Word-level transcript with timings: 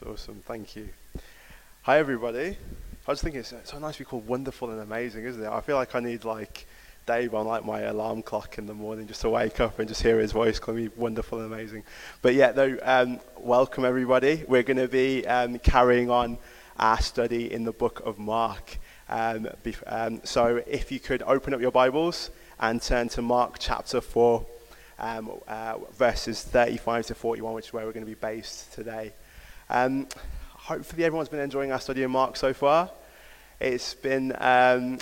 It's 0.00 0.06
awesome. 0.06 0.40
Thank 0.46 0.76
you. 0.76 0.90
Hi, 1.82 1.98
everybody. 1.98 2.56
I 3.08 3.10
was 3.10 3.20
thinking 3.20 3.40
it's 3.40 3.52
so 3.64 3.78
nice 3.80 3.94
to 3.94 3.98
be 3.98 4.04
called 4.04 4.28
wonderful 4.28 4.70
and 4.70 4.80
amazing, 4.80 5.24
isn't 5.24 5.42
it? 5.42 5.48
I 5.48 5.60
feel 5.60 5.74
like 5.74 5.92
I 5.96 5.98
need 5.98 6.24
like 6.24 6.68
Dave 7.04 7.34
on 7.34 7.48
like 7.48 7.64
my 7.64 7.80
alarm 7.80 8.22
clock 8.22 8.58
in 8.58 8.66
the 8.66 8.74
morning 8.74 9.08
just 9.08 9.22
to 9.22 9.30
wake 9.30 9.58
up 9.58 9.80
and 9.80 9.88
just 9.88 10.00
hear 10.00 10.20
his 10.20 10.30
voice 10.30 10.60
calling 10.60 10.84
me 10.84 10.90
wonderful 10.94 11.40
and 11.40 11.52
amazing. 11.52 11.82
But 12.22 12.34
yeah, 12.34 12.52
though, 12.52 12.78
um, 12.82 13.18
welcome 13.38 13.84
everybody. 13.84 14.44
We're 14.46 14.62
going 14.62 14.76
to 14.76 14.86
be 14.86 15.26
um, 15.26 15.58
carrying 15.58 16.12
on 16.12 16.38
our 16.78 17.00
study 17.00 17.52
in 17.52 17.64
the 17.64 17.72
book 17.72 18.00
of 18.04 18.20
Mark. 18.20 18.78
Um, 19.08 19.48
um, 19.84 20.20
so 20.22 20.62
if 20.68 20.92
you 20.92 21.00
could 21.00 21.24
open 21.24 21.54
up 21.54 21.60
your 21.60 21.72
Bibles 21.72 22.30
and 22.60 22.80
turn 22.80 23.08
to 23.08 23.22
Mark 23.22 23.56
chapter 23.58 24.00
4, 24.00 24.46
um, 25.00 25.32
uh, 25.48 25.78
verses 25.94 26.44
35 26.44 27.06
to 27.06 27.14
41, 27.16 27.52
which 27.54 27.66
is 27.66 27.72
where 27.72 27.84
we're 27.84 27.92
going 27.92 28.06
to 28.06 28.10
be 28.10 28.14
based 28.14 28.72
today. 28.72 29.12
Um, 29.70 30.08
hopefully, 30.54 31.04
everyone's 31.04 31.28
been 31.28 31.40
enjoying 31.40 31.72
our 31.72 31.80
study 31.80 32.02
of 32.02 32.10
Mark 32.10 32.36
so 32.36 32.54
far. 32.54 32.90
It's 33.60 33.94
been, 33.94 34.34
um, 34.38 34.98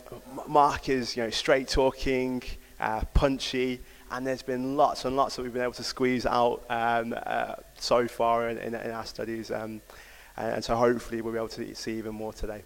Mark 0.49 0.89
is 0.89 1.17
you 1.17 1.23
know, 1.23 1.31
straight 1.31 1.69
talking, 1.69 2.43
uh, 2.81 3.03
punchy, 3.15 3.81
and 4.11 4.27
there's 4.27 4.43
been 4.43 4.77
lots 4.77 5.05
and 5.05 5.15
lots 5.15 5.37
that 5.37 5.43
we've 5.43 5.53
been 5.53 5.63
able 5.63 5.73
to 5.75 5.85
squeeze 5.85 6.27
out 6.27 6.65
um, 6.69 7.15
uh, 7.27 7.55
so 7.79 8.09
far 8.09 8.49
in, 8.49 8.59
in, 8.59 8.75
in 8.75 8.91
our 8.91 9.05
studies. 9.05 9.51
Um, 9.51 9.83
and, 10.37 10.55
and, 10.55 10.65
so 10.65 10.75
hopefully 10.75 11.21
we'll 11.21 11.33
be 11.33 11.39
able 11.39 11.49
to 11.49 11.75
see 11.75 11.99
even 11.99 12.15
more 12.15 12.33
today. 12.33 12.63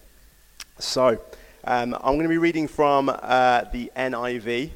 So 0.78 1.20
um, 1.64 1.94
I'm 1.94 2.14
going 2.14 2.22
to 2.22 2.28
be 2.28 2.38
reading 2.38 2.69
from 2.69 3.10
uh, 3.10 3.64
the 3.72 3.91
NIV, 3.96 4.70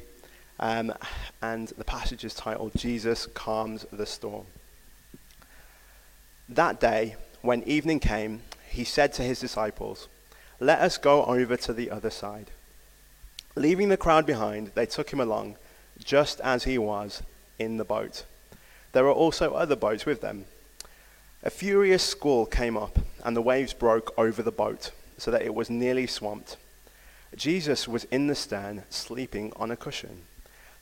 um, 0.59 0.93
and 1.41 1.69
the 1.69 1.85
passage 1.85 2.23
is 2.23 2.33
titled 2.35 2.73
Jesus 2.75 3.25
Calms 3.27 3.85
the 3.91 4.05
Storm. 4.05 4.45
That 6.49 6.79
day, 6.79 7.15
when 7.41 7.63
evening 7.63 7.99
came, 7.99 8.43
he 8.69 8.83
said 8.83 9.13
to 9.13 9.23
his 9.23 9.39
disciples, 9.39 10.07
Let 10.59 10.79
us 10.79 10.97
go 10.97 11.25
over 11.25 11.57
to 11.57 11.73
the 11.73 11.89
other 11.89 12.11
side. 12.11 12.51
Leaving 13.55 13.89
the 13.89 13.97
crowd 13.97 14.25
behind, 14.25 14.71
they 14.75 14.85
took 14.85 15.11
him 15.11 15.19
along, 15.19 15.55
just 16.03 16.39
as 16.41 16.65
he 16.65 16.77
was, 16.77 17.23
in 17.57 17.77
the 17.77 17.85
boat. 17.85 18.25
There 18.91 19.03
were 19.03 19.11
also 19.11 19.53
other 19.53 19.75
boats 19.75 20.05
with 20.05 20.21
them. 20.21 20.45
A 21.41 21.49
furious 21.49 22.03
squall 22.03 22.45
came 22.45 22.77
up, 22.77 22.99
and 23.23 23.35
the 23.35 23.41
waves 23.41 23.73
broke 23.73 24.13
over 24.17 24.43
the 24.43 24.51
boat, 24.51 24.91
so 25.17 25.31
that 25.31 25.41
it 25.41 25.55
was 25.55 25.69
nearly 25.69 26.05
swamped. 26.05 26.57
Jesus 27.35 27.87
was 27.87 28.03
in 28.05 28.27
the 28.27 28.35
stern, 28.35 28.83
sleeping 28.89 29.51
on 29.55 29.71
a 29.71 29.75
cushion. 29.75 30.21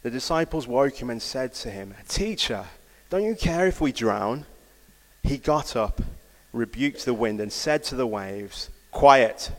The 0.01 0.11
disciples 0.11 0.67
woke 0.67 1.01
him 1.01 1.09
and 1.09 1.21
said 1.21 1.53
to 1.55 1.71
him, 1.71 1.93
Teacher, 2.09 2.65
don't 3.09 3.23
you 3.23 3.35
care 3.35 3.65
if 3.65 3.79
we 3.79 3.91
drown? 3.91 4.45
He 5.23 5.37
got 5.37 5.75
up, 5.75 6.01
rebuked 6.51 7.05
the 7.05 7.13
wind, 7.13 7.39
and 7.39 7.51
said 7.51 7.83
to 7.85 7.95
the 7.95 8.07
waves, 8.07 8.69
Quiet, 8.91 9.51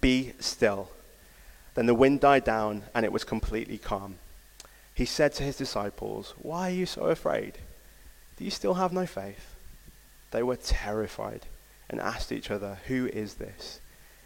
be 0.00 0.32
still. 0.38 0.90
Then 1.74 1.86
the 1.86 1.94
wind 1.94 2.20
died 2.20 2.44
down, 2.44 2.84
and 2.94 3.04
it 3.04 3.12
was 3.12 3.24
completely 3.24 3.78
calm. 3.78 4.16
He 4.94 5.04
said 5.04 5.32
to 5.34 5.42
his 5.42 5.56
disciples, 5.56 6.34
Why 6.38 6.68
are 6.68 6.74
you 6.74 6.86
so 6.86 7.02
afraid? 7.02 7.58
Do 8.36 8.44
you 8.44 8.50
still 8.50 8.74
have 8.74 8.92
no 8.92 9.06
faith? 9.06 9.54
They 10.30 10.42
were 10.42 10.56
terrified 10.56 11.46
and 11.90 12.00
asked 12.00 12.32
each 12.32 12.50
other, 12.50 12.78
Who 12.86 13.06
is 13.06 13.34
this? 13.34 13.80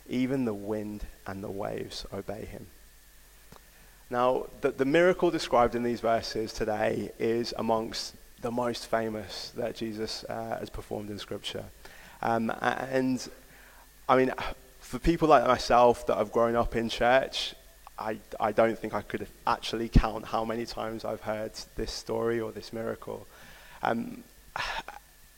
Even 0.09 0.45
the 0.45 0.55
wind 0.55 1.07
and 1.27 1.43
the 1.43 1.51
waves 1.51 2.05
obey 2.13 2.45
him. 2.45 2.67
Now, 4.11 4.47
the, 4.61 4.71
the 4.71 4.85
miracle 4.85 5.31
described 5.31 5.75
in 5.75 5.83
these 5.83 6.01
verses 6.01 6.53
today 6.53 7.11
is 7.19 7.55
amongst 7.57 8.15
the 8.43 8.51
most 8.51 8.87
famous 8.89 9.53
that 9.57 9.77
Jesus 9.77 10.25
uh, 10.25 10.59
has 10.59 10.69
performed 10.69 11.11
in 11.11 11.19
Scripture. 11.19 11.65
Um, 12.21 12.53
and 12.61 13.29
I 14.09 14.17
mean, 14.17 14.33
for 14.81 14.99
people 14.99 15.29
like 15.29 15.47
myself 15.47 16.07
that 16.09 16.19
have 16.19 16.33
grown 16.33 16.57
up 16.57 16.77
in 16.77 16.89
church, 16.89 17.55
I, 17.99 18.19
I 18.41 18.53
don't 18.53 18.79
think 18.79 18.95
I 18.95 19.03
could 19.03 19.27
actually 19.47 19.89
count 19.89 20.27
how 20.27 20.45
many 20.45 20.67
times 20.67 21.05
I've 21.05 21.21
heard 21.21 21.53
this 21.77 21.93
story 21.93 22.41
or 22.41 22.51
this 22.53 22.73
miracle. 22.73 23.27
Um, 23.83 24.25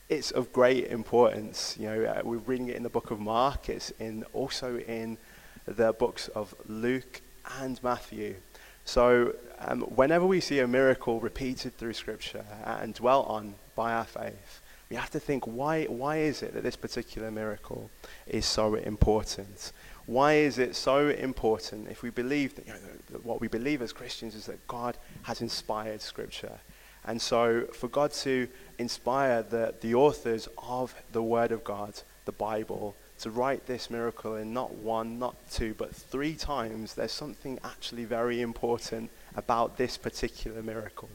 it's 0.09 0.31
of 0.31 0.53
great 0.53 0.87
importance. 0.87 1.77
You 1.79 1.87
know, 1.87 2.05
uh, 2.05 2.23
we're 2.25 2.39
reading 2.39 2.69
it 2.69 2.77
in 2.77 2.83
the 2.83 2.89
book 2.89 3.11
of 3.11 3.21
Mark. 3.21 3.69
It's 3.69 3.91
in 3.99 4.25
also 4.33 4.79
in 4.79 5.19
the 5.67 5.93
books 5.93 6.29
of 6.29 6.55
Luke 6.67 7.21
and 7.61 7.83
Matthew. 7.83 8.37
So, 8.85 9.35
um, 9.61 9.83
whenever 9.83 10.27
we 10.27 10.41
see 10.41 10.59
a 10.61 10.67
miracle 10.67 11.21
repeated 11.21 11.77
through 11.79 11.95
Scripture 11.95 12.45
and 12.65 12.95
dwelt 12.95 13.27
on 13.29 13.55
by 13.75 13.95
our 13.95 14.05
faith, 14.05 14.61
we 14.91 14.97
have 14.97 15.11
to 15.11 15.21
think 15.21 15.47
why, 15.47 15.85
why 15.85 16.19
is 16.19 16.43
it 16.43 16.55
that 16.55 16.63
this 16.63 16.77
particular 16.77 17.31
miracle 17.31 17.91
is 18.27 18.45
so 18.45 18.75
important? 18.75 19.73
Why 20.07 20.35
is 20.35 20.59
it 20.59 20.77
so 20.77 21.09
important 21.09 21.89
if 21.89 22.03
we 22.03 22.11
believe 22.11 22.55
that, 22.57 22.67
you 22.67 22.75
know, 22.75 23.19
what 23.23 23.41
we 23.41 23.49
believe 23.49 23.81
as 23.81 23.93
Christians 23.93 24.35
is 24.35 24.47
that 24.47 24.67
God 24.67 24.99
has 25.23 25.41
inspired 25.41 26.03
Scripture? 26.03 26.59
And 27.07 27.21
so, 27.21 27.67
for 27.73 27.89
God 27.89 28.13
to 28.13 28.49
inspire 28.79 29.43
the, 29.43 29.75
the 29.81 29.95
authors 29.95 30.49
of 30.59 30.95
the 31.13 31.23
Word 31.23 31.53
of 31.53 31.65
God, 31.65 31.95
the 32.25 32.33
Bible, 32.33 32.95
to 33.21 33.31
write 33.31 33.67
this 33.67 33.91
miracle 33.91 34.37
in 34.37 34.53
not 34.53 34.75
one, 34.75 35.19
not 35.19 35.37
two, 35.51 35.75
but 35.75 35.95
three 35.95 36.35
times, 36.35 36.95
there's 36.95 37.13
something 37.13 37.59
actually 37.65 38.05
very 38.05 38.41
important 38.41 39.11
about 39.37 39.77
this 39.77 39.97
particular 39.97 40.63
miracle. 40.63 41.09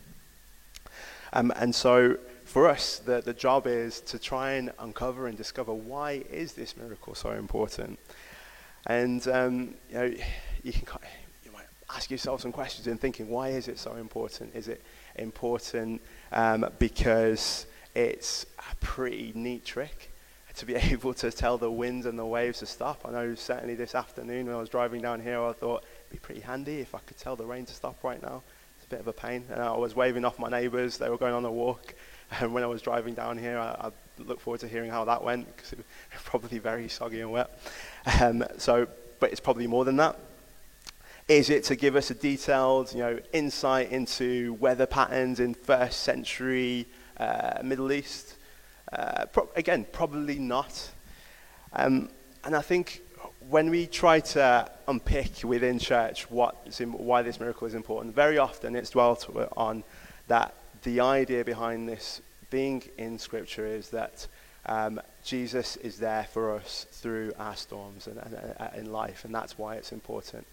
Um, 1.33 1.51
and 1.55 1.75
so 1.75 2.17
for 2.45 2.67
us, 2.67 2.99
the, 2.99 3.21
the 3.21 3.33
job 3.33 3.67
is 3.67 4.01
to 4.01 4.17
try 4.17 4.53
and 4.53 4.71
uncover 4.79 5.27
and 5.27 5.37
discover 5.37 5.73
why 5.73 6.23
is 6.31 6.53
this 6.53 6.75
miracle 6.75 7.13
so 7.13 7.31
important. 7.31 7.99
And 8.87 9.27
um, 9.27 9.75
you 9.89 9.95
know, 9.95 10.13
you 10.63 10.73
can 10.73 10.99
you 11.43 11.51
might 11.51 11.67
ask 11.89 12.09
yourself 12.09 12.41
some 12.41 12.51
questions 12.51 12.87
in 12.87 12.97
thinking, 12.97 13.29
why 13.29 13.49
is 13.49 13.67
it 13.67 13.77
so 13.77 13.95
important? 13.95 14.55
Is 14.55 14.67
it 14.67 14.81
important 15.15 16.01
um, 16.31 16.65
because 16.79 17.67
it's 17.93 18.45
a 18.71 18.75
pretty 18.77 19.31
neat 19.35 19.65
trick? 19.65 20.11
To 20.59 20.65
be 20.65 20.75
able 20.91 21.13
to 21.15 21.31
tell 21.31 21.57
the 21.57 21.71
winds 21.71 22.05
and 22.05 22.17
the 22.17 22.25
waves 22.25 22.59
to 22.59 22.65
stop. 22.65 23.01
I 23.05 23.11
know 23.11 23.35
certainly 23.35 23.75
this 23.75 23.95
afternoon 23.95 24.45
when 24.45 24.55
I 24.55 24.59
was 24.59 24.69
driving 24.69 25.01
down 25.01 25.21
here, 25.21 25.41
I 25.41 25.53
thought 25.53 25.83
it'd 25.83 26.11
be 26.11 26.19
pretty 26.19 26.41
handy 26.41 26.79
if 26.79 26.93
I 26.93 26.99
could 26.99 27.17
tell 27.17 27.35
the 27.35 27.45
rain 27.45 27.65
to 27.65 27.73
stop 27.73 28.03
right 28.03 28.21
now. 28.21 28.43
It's 28.77 28.85
a 28.85 28.89
bit 28.89 28.99
of 28.99 29.07
a 29.07 29.13
pain. 29.13 29.45
And 29.49 29.61
I 29.61 29.75
was 29.75 29.95
waving 29.95 30.25
off 30.25 30.37
my 30.37 30.49
neighbours. 30.49 30.97
They 30.97 31.09
were 31.09 31.17
going 31.17 31.33
on 31.33 31.43
a 31.45 31.51
walk. 31.51 31.95
And 32.41 32.53
when 32.53 32.63
I 32.63 32.67
was 32.67 32.83
driving 32.83 33.15
down 33.15 33.39
here, 33.39 33.57
I, 33.57 33.87
I 33.87 33.91
look 34.19 34.39
forward 34.39 34.59
to 34.59 34.67
hearing 34.67 34.91
how 34.91 35.03
that 35.05 35.23
went 35.23 35.47
because 35.47 35.73
it 35.73 35.79
was 36.13 36.21
probably 36.23 36.59
very 36.59 36.87
soggy 36.87 37.21
and 37.21 37.31
wet. 37.31 37.59
Um, 38.21 38.43
so, 38.59 38.87
but 39.19 39.31
it's 39.31 39.39
probably 39.39 39.65
more 39.65 39.83
than 39.83 39.95
that. 39.95 40.15
Is 41.27 41.49
it 41.49 41.63
to 41.63 41.75
give 41.75 41.95
us 41.95 42.11
a 42.11 42.13
detailed, 42.13 42.93
you 42.93 42.99
know, 42.99 43.19
insight 43.33 43.91
into 43.91 44.53
weather 44.59 44.85
patterns 44.85 45.39
in 45.39 45.55
first 45.55 46.01
century 46.01 46.85
uh, 47.17 47.61
Middle 47.63 47.91
East? 47.91 48.35
Uh, 48.91 49.25
pro- 49.25 49.49
again, 49.55 49.85
probably 49.91 50.39
not. 50.39 50.91
Um, 51.73 52.09
and 52.43 52.55
I 52.55 52.61
think 52.61 53.01
when 53.49 53.69
we 53.69 53.87
try 53.87 54.19
to 54.19 54.69
unpick 54.87 55.43
within 55.43 55.79
church 55.79 56.29
why 56.29 57.21
this 57.21 57.39
miracle 57.39 57.67
is 57.67 57.73
important, 57.73 58.15
very 58.15 58.37
often 58.37 58.75
it's 58.75 58.91
dwelt 58.91 59.29
on 59.55 59.83
that 60.27 60.53
the 60.83 60.99
idea 60.99 61.43
behind 61.43 61.87
this 61.87 62.21
being 62.49 62.83
in 62.97 63.19
Scripture 63.19 63.65
is 63.65 63.89
that 63.89 64.27
um, 64.65 64.99
Jesus 65.23 65.77
is 65.77 65.97
there 65.99 66.27
for 66.31 66.55
us 66.55 66.85
through 66.91 67.31
our 67.39 67.55
storms 67.55 68.07
and, 68.07 68.19
in 68.75 68.91
life, 68.91 69.25
and 69.25 69.33
that's 69.33 69.57
why 69.57 69.75
it's 69.75 69.91
important. 69.91 70.45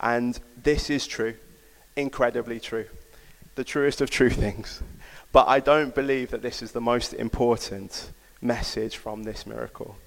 And 0.00 0.38
this 0.62 0.90
is 0.90 1.06
true, 1.06 1.34
incredibly 1.96 2.60
true, 2.60 2.86
the 3.54 3.64
truest 3.64 4.00
of 4.00 4.10
true 4.10 4.30
things. 4.44 4.82
But 5.36 5.48
I 5.48 5.60
don't 5.60 5.94
believe 5.94 6.30
that 6.30 6.40
this 6.40 6.62
is 6.62 6.72
the 6.72 6.80
most 6.80 7.12
important 7.12 8.10
message 8.40 8.96
from 8.96 9.24
this 9.24 9.46
miracle. 9.46 9.98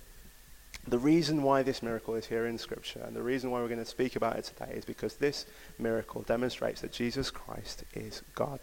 The 0.87 0.97
reason 0.97 1.43
why 1.43 1.61
this 1.61 1.83
miracle 1.83 2.15
is 2.15 2.25
here 2.25 2.47
in 2.47 2.57
Scripture, 2.57 3.03
and 3.05 3.15
the 3.15 3.21
reason 3.21 3.51
why 3.51 3.61
we're 3.61 3.67
going 3.67 3.77
to 3.77 3.85
speak 3.85 4.15
about 4.15 4.37
it 4.37 4.45
today, 4.45 4.71
is 4.73 4.85
because 4.85 5.17
this 5.17 5.45
miracle 5.77 6.23
demonstrates 6.23 6.81
that 6.81 6.91
Jesus 6.91 7.29
Christ 7.29 7.83
is 7.93 8.23
God. 8.33 8.61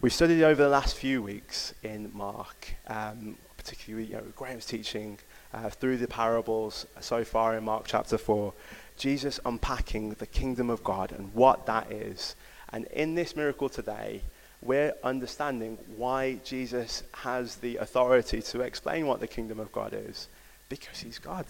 We've 0.00 0.12
studied 0.12 0.42
over 0.42 0.60
the 0.60 0.68
last 0.68 0.96
few 0.96 1.22
weeks 1.22 1.72
in 1.84 2.10
Mark, 2.12 2.74
um, 2.88 3.36
particularly 3.56 4.06
you 4.06 4.14
know, 4.14 4.24
Graham's 4.34 4.66
teaching 4.66 5.20
uh, 5.52 5.70
through 5.70 5.98
the 5.98 6.08
parables 6.08 6.84
so 6.98 7.22
far 7.22 7.56
in 7.56 7.62
Mark 7.62 7.84
chapter 7.86 8.18
4, 8.18 8.52
Jesus 8.96 9.38
unpacking 9.46 10.14
the 10.14 10.26
kingdom 10.26 10.68
of 10.68 10.82
God 10.82 11.12
and 11.12 11.32
what 11.32 11.66
that 11.66 11.92
is. 11.92 12.34
And 12.72 12.86
in 12.86 13.14
this 13.14 13.36
miracle 13.36 13.68
today, 13.68 14.22
we're 14.64 14.94
understanding 15.04 15.78
why 15.96 16.38
Jesus 16.42 17.02
has 17.12 17.56
the 17.56 17.76
authority 17.76 18.40
to 18.42 18.62
explain 18.62 19.06
what 19.06 19.20
the 19.20 19.28
kingdom 19.28 19.60
of 19.60 19.70
God 19.70 19.92
is, 19.92 20.28
because 20.68 21.00
he's 21.00 21.18
God. 21.18 21.44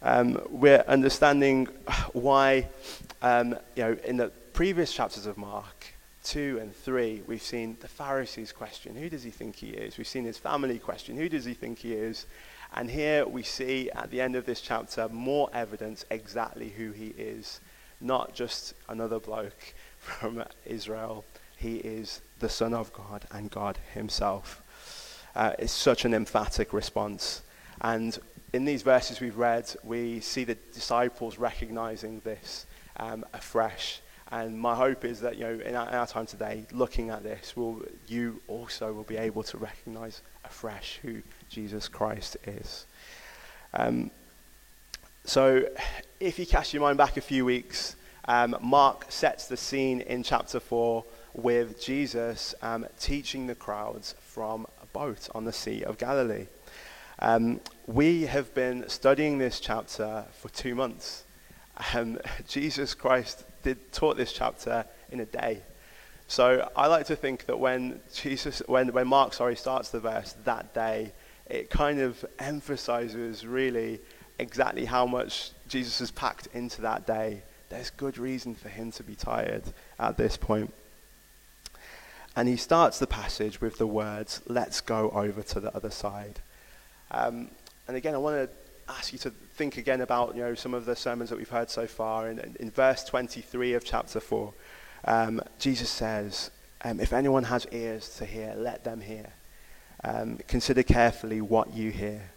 Um, 0.00 0.40
we're 0.48 0.84
understanding 0.88 1.66
why, 2.12 2.68
um, 3.20 3.56
you 3.76 3.82
know, 3.82 3.96
in 4.04 4.16
the 4.16 4.28
previous 4.54 4.92
chapters 4.92 5.26
of 5.26 5.36
Mark, 5.36 5.86
2 6.24 6.58
and 6.60 6.74
3, 6.74 7.22
we've 7.26 7.42
seen 7.42 7.76
the 7.80 7.88
Pharisees 7.88 8.52
question, 8.52 8.96
Who 8.96 9.08
does 9.10 9.22
he 9.22 9.30
think 9.30 9.56
he 9.56 9.68
is? 9.68 9.98
We've 9.98 10.06
seen 10.06 10.24
his 10.24 10.38
family 10.38 10.78
question, 10.78 11.16
Who 11.16 11.28
does 11.28 11.44
he 11.44 11.54
think 11.54 11.78
he 11.78 11.92
is? 11.92 12.26
And 12.74 12.90
here 12.90 13.26
we 13.26 13.42
see 13.42 13.90
at 13.90 14.10
the 14.10 14.20
end 14.20 14.36
of 14.36 14.46
this 14.46 14.60
chapter 14.60 15.08
more 15.08 15.48
evidence 15.52 16.04
exactly 16.10 16.68
who 16.70 16.92
he 16.92 17.08
is. 17.08 17.60
Not 18.00 18.34
just 18.34 18.74
another 18.88 19.18
bloke 19.18 19.74
from 19.98 20.44
Israel, 20.66 21.24
he 21.56 21.76
is 21.76 22.20
the 22.38 22.48
Son 22.48 22.74
of 22.74 22.92
God 22.92 23.26
and 23.30 23.50
God 23.50 23.78
himself. 23.94 24.62
Uh, 25.34 25.52
it's 25.58 25.72
such 25.72 26.04
an 26.04 26.14
emphatic 26.14 26.72
response. 26.72 27.42
And 27.80 28.18
in 28.52 28.64
these 28.64 28.82
verses 28.82 29.20
we've 29.20 29.36
read, 29.36 29.72
we 29.84 30.20
see 30.20 30.44
the 30.44 30.56
disciples 30.72 31.38
recognizing 31.38 32.20
this 32.20 32.66
um, 32.96 33.24
afresh. 33.32 34.00
And 34.30 34.58
my 34.58 34.74
hope 34.74 35.04
is 35.04 35.20
that, 35.20 35.36
you 35.36 35.44
know, 35.44 35.60
in 35.64 35.74
our, 35.74 35.88
in 35.88 35.94
our, 35.94 36.06
time 36.06 36.26
today, 36.26 36.66
looking 36.72 37.10
at 37.10 37.22
this, 37.22 37.56
will 37.56 37.82
you 38.06 38.40
also 38.46 38.92
will 38.92 39.04
be 39.04 39.16
able 39.16 39.42
to 39.44 39.56
recognize 39.56 40.20
afresh 40.44 40.98
who 41.02 41.22
Jesus 41.48 41.88
Christ 41.88 42.36
is. 42.46 42.86
Um, 43.72 44.10
so, 45.24 45.66
if 46.20 46.38
you 46.38 46.46
cast 46.46 46.74
your 46.74 46.82
mind 46.82 46.98
back 46.98 47.16
a 47.16 47.22
few 47.22 47.44
weeks, 47.44 47.96
um, 48.26 48.56
Mark 48.60 49.06
sets 49.08 49.46
the 49.46 49.56
scene 49.56 50.02
in 50.02 50.22
chapter 50.22 50.60
4 50.60 51.04
with 51.38 51.80
Jesus 51.80 52.52
um, 52.62 52.84
teaching 52.98 53.46
the 53.46 53.54
crowds 53.54 54.16
from 54.20 54.66
a 54.82 54.86
boat 54.86 55.28
on 55.36 55.44
the 55.44 55.52
Sea 55.52 55.84
of 55.84 55.96
Galilee. 55.96 56.48
Um, 57.20 57.60
we 57.86 58.22
have 58.26 58.52
been 58.54 58.88
studying 58.88 59.38
this 59.38 59.60
chapter 59.60 60.24
for 60.32 60.48
two 60.48 60.74
months. 60.74 61.22
Um, 61.94 62.18
Jesus 62.48 62.92
Christ 62.92 63.44
did 63.62 63.92
taught 63.92 64.16
this 64.16 64.32
chapter 64.32 64.84
in 65.12 65.20
a 65.20 65.26
day. 65.26 65.62
So 66.26 66.68
I 66.74 66.88
like 66.88 67.06
to 67.06 67.14
think 67.14 67.46
that 67.46 67.58
when 67.58 68.00
Jesus, 68.12 68.60
when, 68.66 68.92
when 68.92 69.06
Mark, 69.06 69.32
sorry, 69.32 69.54
starts 69.54 69.90
the 69.90 70.00
verse 70.00 70.34
that 70.44 70.74
day, 70.74 71.12
it 71.46 71.70
kind 71.70 72.00
of 72.00 72.24
emphasizes 72.40 73.46
really 73.46 74.00
exactly 74.40 74.84
how 74.84 75.06
much 75.06 75.52
Jesus 75.68 76.00
has 76.00 76.10
packed 76.10 76.48
into 76.52 76.82
that 76.82 77.06
day. 77.06 77.42
There's 77.68 77.90
good 77.90 78.18
reason 78.18 78.56
for 78.56 78.68
him 78.68 78.90
to 78.92 79.04
be 79.04 79.14
tired 79.14 79.62
at 80.00 80.16
this 80.16 80.36
point. 80.36 80.74
And 82.38 82.46
he 82.46 82.56
starts 82.56 83.00
the 83.00 83.08
passage 83.08 83.60
with 83.60 83.78
the 83.78 83.86
words, 83.88 84.42
let's 84.46 84.80
go 84.80 85.10
over 85.10 85.42
to 85.42 85.58
the 85.58 85.74
other 85.74 85.90
side. 85.90 86.38
Um, 87.10 87.50
and 87.88 87.96
again, 87.96 88.14
I 88.14 88.18
want 88.18 88.36
to 88.36 88.92
ask 88.92 89.12
you 89.12 89.18
to 89.18 89.30
think 89.30 89.76
again 89.76 90.02
about 90.02 90.36
you 90.36 90.42
know, 90.42 90.54
some 90.54 90.72
of 90.72 90.84
the 90.84 90.94
sermons 90.94 91.30
that 91.30 91.36
we've 91.36 91.48
heard 91.48 91.68
so 91.68 91.88
far. 91.88 92.30
In, 92.30 92.56
in 92.60 92.70
verse 92.70 93.02
23 93.02 93.74
of 93.74 93.84
chapter 93.84 94.20
4, 94.20 94.54
um, 95.06 95.40
Jesus 95.58 95.90
says, 95.90 96.52
um, 96.84 97.00
If 97.00 97.12
anyone 97.12 97.42
has 97.42 97.66
ears 97.72 98.08
to 98.18 98.24
hear, 98.24 98.54
let 98.56 98.84
them 98.84 99.00
hear. 99.00 99.32
Um, 100.04 100.38
consider 100.46 100.84
carefully 100.84 101.40
what 101.40 101.74
you 101.74 101.90
hear. 101.90 102.30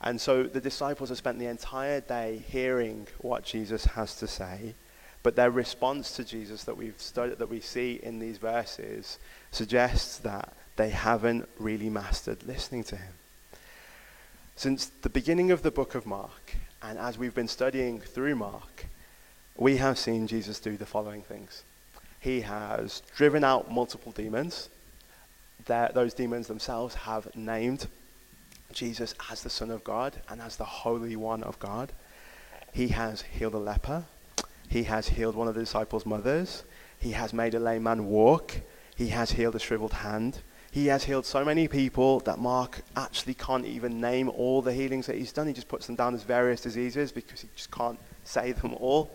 And 0.00 0.20
so 0.20 0.44
the 0.44 0.60
disciples 0.60 1.08
have 1.08 1.18
spent 1.18 1.40
the 1.40 1.46
entire 1.46 2.00
day 2.00 2.44
hearing 2.48 3.08
what 3.18 3.42
Jesus 3.42 3.84
has 3.84 4.14
to 4.20 4.28
say, 4.28 4.76
but 5.22 5.36
their 5.36 5.50
response 5.50 6.16
to 6.16 6.24
Jesus 6.24 6.64
that 6.64 6.76
we've 6.76 7.00
studied, 7.00 7.38
that 7.38 7.50
we 7.50 7.60
see 7.60 8.00
in 8.02 8.18
these 8.18 8.38
verses, 8.38 9.18
suggests 9.50 10.18
that 10.18 10.52
they 10.76 10.90
haven't 10.90 11.48
really 11.58 11.90
mastered 11.90 12.42
listening 12.46 12.84
to 12.84 12.96
him. 12.96 13.12
Since 14.56 14.86
the 14.86 15.08
beginning 15.08 15.50
of 15.50 15.62
the 15.62 15.70
book 15.70 15.94
of 15.94 16.06
Mark, 16.06 16.54
and 16.82 16.98
as 16.98 17.18
we've 17.18 17.34
been 17.34 17.48
studying 17.48 18.00
through 18.00 18.36
Mark, 18.36 18.86
we 19.56 19.76
have 19.76 19.98
seen 19.98 20.26
Jesus 20.26 20.60
do 20.60 20.76
the 20.76 20.86
following 20.86 21.22
things. 21.22 21.64
He 22.20 22.42
has 22.42 23.02
driven 23.16 23.44
out 23.44 23.70
multiple 23.70 24.12
demons. 24.12 24.68
That 25.66 25.94
those 25.94 26.14
demons 26.14 26.46
themselves 26.46 26.94
have 26.94 27.34
named 27.36 27.86
Jesus 28.72 29.14
as 29.30 29.42
the 29.42 29.50
Son 29.50 29.70
of 29.70 29.84
God 29.84 30.20
and 30.28 30.40
as 30.40 30.56
the 30.56 30.64
Holy 30.64 31.16
One 31.16 31.42
of 31.42 31.58
God. 31.58 31.92
He 32.72 32.88
has 32.88 33.22
healed 33.22 33.54
a 33.54 33.58
leper. 33.58 34.04
He 34.70 34.84
has 34.84 35.08
healed 35.08 35.34
one 35.34 35.48
of 35.48 35.54
the 35.54 35.60
disciples' 35.60 36.06
mothers. 36.06 36.62
He 36.96 37.10
has 37.10 37.32
made 37.32 37.54
a 37.54 37.58
lame 37.58 37.82
man 37.82 38.06
walk. 38.06 38.54
He 38.94 39.08
has 39.08 39.32
healed 39.32 39.56
a 39.56 39.58
shriveled 39.58 39.94
hand. 39.94 40.42
He 40.70 40.86
has 40.86 41.02
healed 41.02 41.26
so 41.26 41.44
many 41.44 41.66
people 41.66 42.20
that 42.20 42.38
Mark 42.38 42.82
actually 42.94 43.34
can't 43.34 43.66
even 43.66 44.00
name 44.00 44.28
all 44.28 44.62
the 44.62 44.72
healings 44.72 45.06
that 45.06 45.16
he's 45.16 45.32
done. 45.32 45.48
He 45.48 45.52
just 45.52 45.66
puts 45.66 45.86
them 45.86 45.96
down 45.96 46.14
as 46.14 46.22
various 46.22 46.60
diseases 46.60 47.10
because 47.10 47.40
he 47.40 47.48
just 47.56 47.72
can't 47.72 47.98
say 48.22 48.52
them 48.52 48.74
all. 48.74 49.10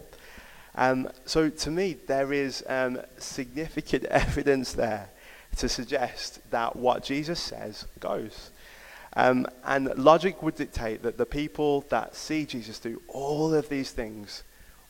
Um, 0.76 1.10
so 1.24 1.50
to 1.50 1.72
me, 1.72 1.96
there 2.06 2.34
is 2.34 2.62
um, 2.68 3.00
significant 3.18 4.04
evidence 4.12 4.74
there 4.74 5.10
to 5.56 5.70
suggest 5.70 6.42
that 6.52 6.76
what 6.76 7.02
Jesus 7.02 7.40
says 7.40 7.88
goes. 8.02 8.52
Um, 9.16 9.48
and 9.64 9.86
logic 9.96 10.44
would 10.44 10.56
dictate 10.56 11.02
that 11.04 11.18
the 11.18 11.26
people 11.26 11.86
that 11.88 12.14
see 12.14 12.46
Jesus 12.46 12.78
do 12.78 13.02
all 13.08 13.54
of 13.54 13.70
these 13.70 13.92
things 13.92 14.44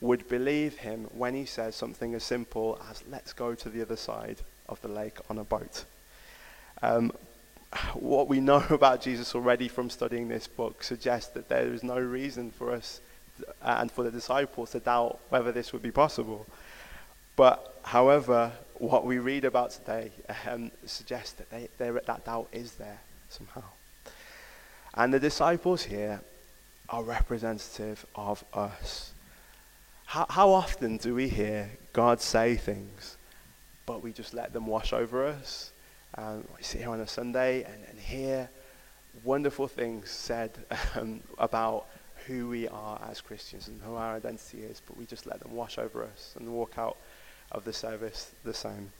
would 0.06 0.28
believe 0.28 0.78
him 0.78 1.08
when 1.12 1.34
he 1.34 1.44
says 1.44 1.74
something 1.74 2.14
as 2.14 2.24
simple 2.24 2.80
as, 2.90 3.02
let's 3.10 3.32
go 3.32 3.54
to 3.54 3.68
the 3.68 3.82
other 3.82 3.96
side 3.96 4.38
of 4.68 4.80
the 4.80 4.88
lake 4.88 5.18
on 5.28 5.38
a 5.38 5.44
boat. 5.44 5.84
Um, 6.82 7.12
what 7.94 8.28
we 8.28 8.40
know 8.40 8.64
about 8.70 9.02
Jesus 9.02 9.34
already 9.34 9.68
from 9.68 9.90
studying 9.90 10.28
this 10.28 10.46
book 10.46 10.82
suggests 10.82 11.30
that 11.30 11.48
there 11.48 11.66
is 11.66 11.82
no 11.82 11.98
reason 11.98 12.50
for 12.50 12.72
us 12.72 13.00
and 13.62 13.90
for 13.90 14.02
the 14.02 14.10
disciples 14.10 14.70
to 14.70 14.80
doubt 14.80 15.18
whether 15.28 15.52
this 15.52 15.72
would 15.72 15.82
be 15.82 15.90
possible. 15.90 16.46
But, 17.34 17.80
however, 17.82 18.52
what 18.74 19.04
we 19.04 19.18
read 19.18 19.44
about 19.44 19.70
today 19.72 20.10
um, 20.48 20.70
suggests 20.86 21.32
that 21.32 21.50
they, 21.50 21.90
that 21.90 22.24
doubt 22.24 22.48
is 22.52 22.72
there 22.72 23.00
somehow. 23.28 23.64
And 24.94 25.12
the 25.12 25.20
disciples 25.20 25.82
here 25.82 26.22
are 26.88 27.02
representative 27.02 28.06
of 28.14 28.42
us. 28.54 29.12
How, 30.06 30.24
how 30.30 30.50
often 30.50 30.98
do 30.98 31.16
we 31.16 31.28
hear 31.28 31.68
God 31.92 32.20
say 32.20 32.54
things, 32.54 33.16
but 33.86 34.02
we 34.02 34.12
just 34.12 34.34
let 34.34 34.52
them 34.52 34.66
wash 34.66 34.92
over 34.92 35.26
us? 35.26 35.72
Um, 36.16 36.44
we 36.56 36.62
sit 36.62 36.80
here 36.80 36.90
on 36.90 37.00
a 37.00 37.08
Sunday 37.08 37.64
and, 37.64 37.84
and 37.90 37.98
hear 37.98 38.48
wonderful 39.24 39.66
things 39.66 40.08
said 40.10 40.52
um, 40.94 41.20
about 41.38 41.86
who 42.26 42.48
we 42.48 42.68
are 42.68 43.00
as 43.10 43.20
Christians 43.20 43.66
and 43.66 43.82
who 43.82 43.96
our 43.96 44.14
identity 44.14 44.62
is, 44.62 44.80
but 44.86 44.96
we 44.96 45.06
just 45.06 45.26
let 45.26 45.40
them 45.40 45.52
wash 45.52 45.76
over 45.76 46.04
us 46.04 46.34
and 46.38 46.48
walk 46.52 46.78
out 46.78 46.96
of 47.50 47.64
the 47.64 47.72
service 47.72 48.30
the 48.44 48.54
same. 48.54 48.92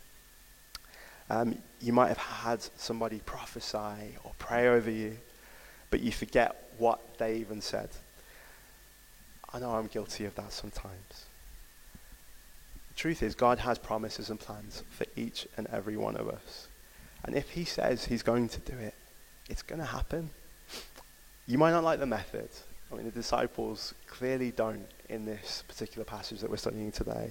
Um, 1.30 1.56
you 1.80 1.92
might 1.92 2.08
have 2.08 2.18
had 2.18 2.62
somebody 2.76 3.20
prophesy 3.20 4.16
or 4.24 4.32
pray 4.38 4.68
over 4.68 4.90
you, 4.90 5.18
but 5.90 6.00
you 6.00 6.10
forget 6.10 6.68
what 6.78 7.00
they 7.18 7.36
even 7.36 7.60
said. 7.60 7.90
I 9.52 9.58
know 9.58 9.70
I'm 9.70 9.86
guilty 9.86 10.24
of 10.24 10.34
that 10.34 10.52
sometimes. 10.52 11.26
The 12.88 12.94
truth 12.94 13.22
is, 13.22 13.34
God 13.34 13.58
has 13.58 13.78
promises 13.78 14.30
and 14.30 14.40
plans 14.40 14.82
for 14.90 15.06
each 15.16 15.46
and 15.56 15.66
every 15.68 15.96
one 15.96 16.16
of 16.16 16.28
us. 16.28 16.68
And 17.24 17.34
if 17.34 17.50
He 17.50 17.64
says 17.64 18.04
He's 18.06 18.22
going 18.22 18.48
to 18.50 18.60
do 18.60 18.76
it, 18.76 18.94
it's 19.48 19.62
going 19.62 19.80
to 19.80 19.86
happen. 19.86 20.30
You 21.46 21.58
might 21.58 21.70
not 21.70 21.84
like 21.84 22.00
the 22.00 22.06
method. 22.06 22.48
I 22.90 22.96
mean, 22.96 23.04
the 23.04 23.10
disciples 23.10 23.94
clearly 24.06 24.50
don't 24.50 24.86
in 25.08 25.24
this 25.24 25.62
particular 25.68 26.04
passage 26.04 26.40
that 26.40 26.50
we're 26.50 26.56
studying 26.56 26.92
today. 26.92 27.30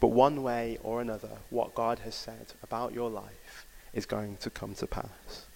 But 0.00 0.08
one 0.08 0.42
way 0.42 0.78
or 0.82 1.00
another, 1.00 1.30
what 1.50 1.74
God 1.74 2.00
has 2.00 2.14
said 2.14 2.46
about 2.62 2.92
your 2.92 3.08
life 3.08 3.66
is 3.92 4.06
going 4.06 4.36
to 4.38 4.50
come 4.50 4.74
to 4.74 4.86
pass. 4.86 5.46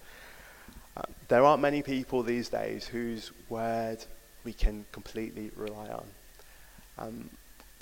Uh, 0.95 1.01
there 1.27 1.43
aren't 1.43 1.61
many 1.61 1.81
people 1.81 2.23
these 2.23 2.49
days 2.49 2.87
whose 2.87 3.31
word 3.49 4.03
we 4.47 4.53
can 4.53 4.85
completely 4.93 5.51
rely 5.57 5.89
on. 5.89 6.05
Um, 6.97 7.29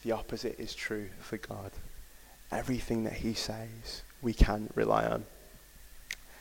the 0.02 0.14
opposite 0.14 0.60
is 0.60 0.74
true 0.74 1.10
for 1.20 1.38
God. 1.38 1.72
Everything 2.52 3.04
that 3.04 3.14
He 3.14 3.36
says, 3.36 4.02
we 4.24 4.34
can 4.34 4.72
rely 4.74 5.06
on. 5.06 5.26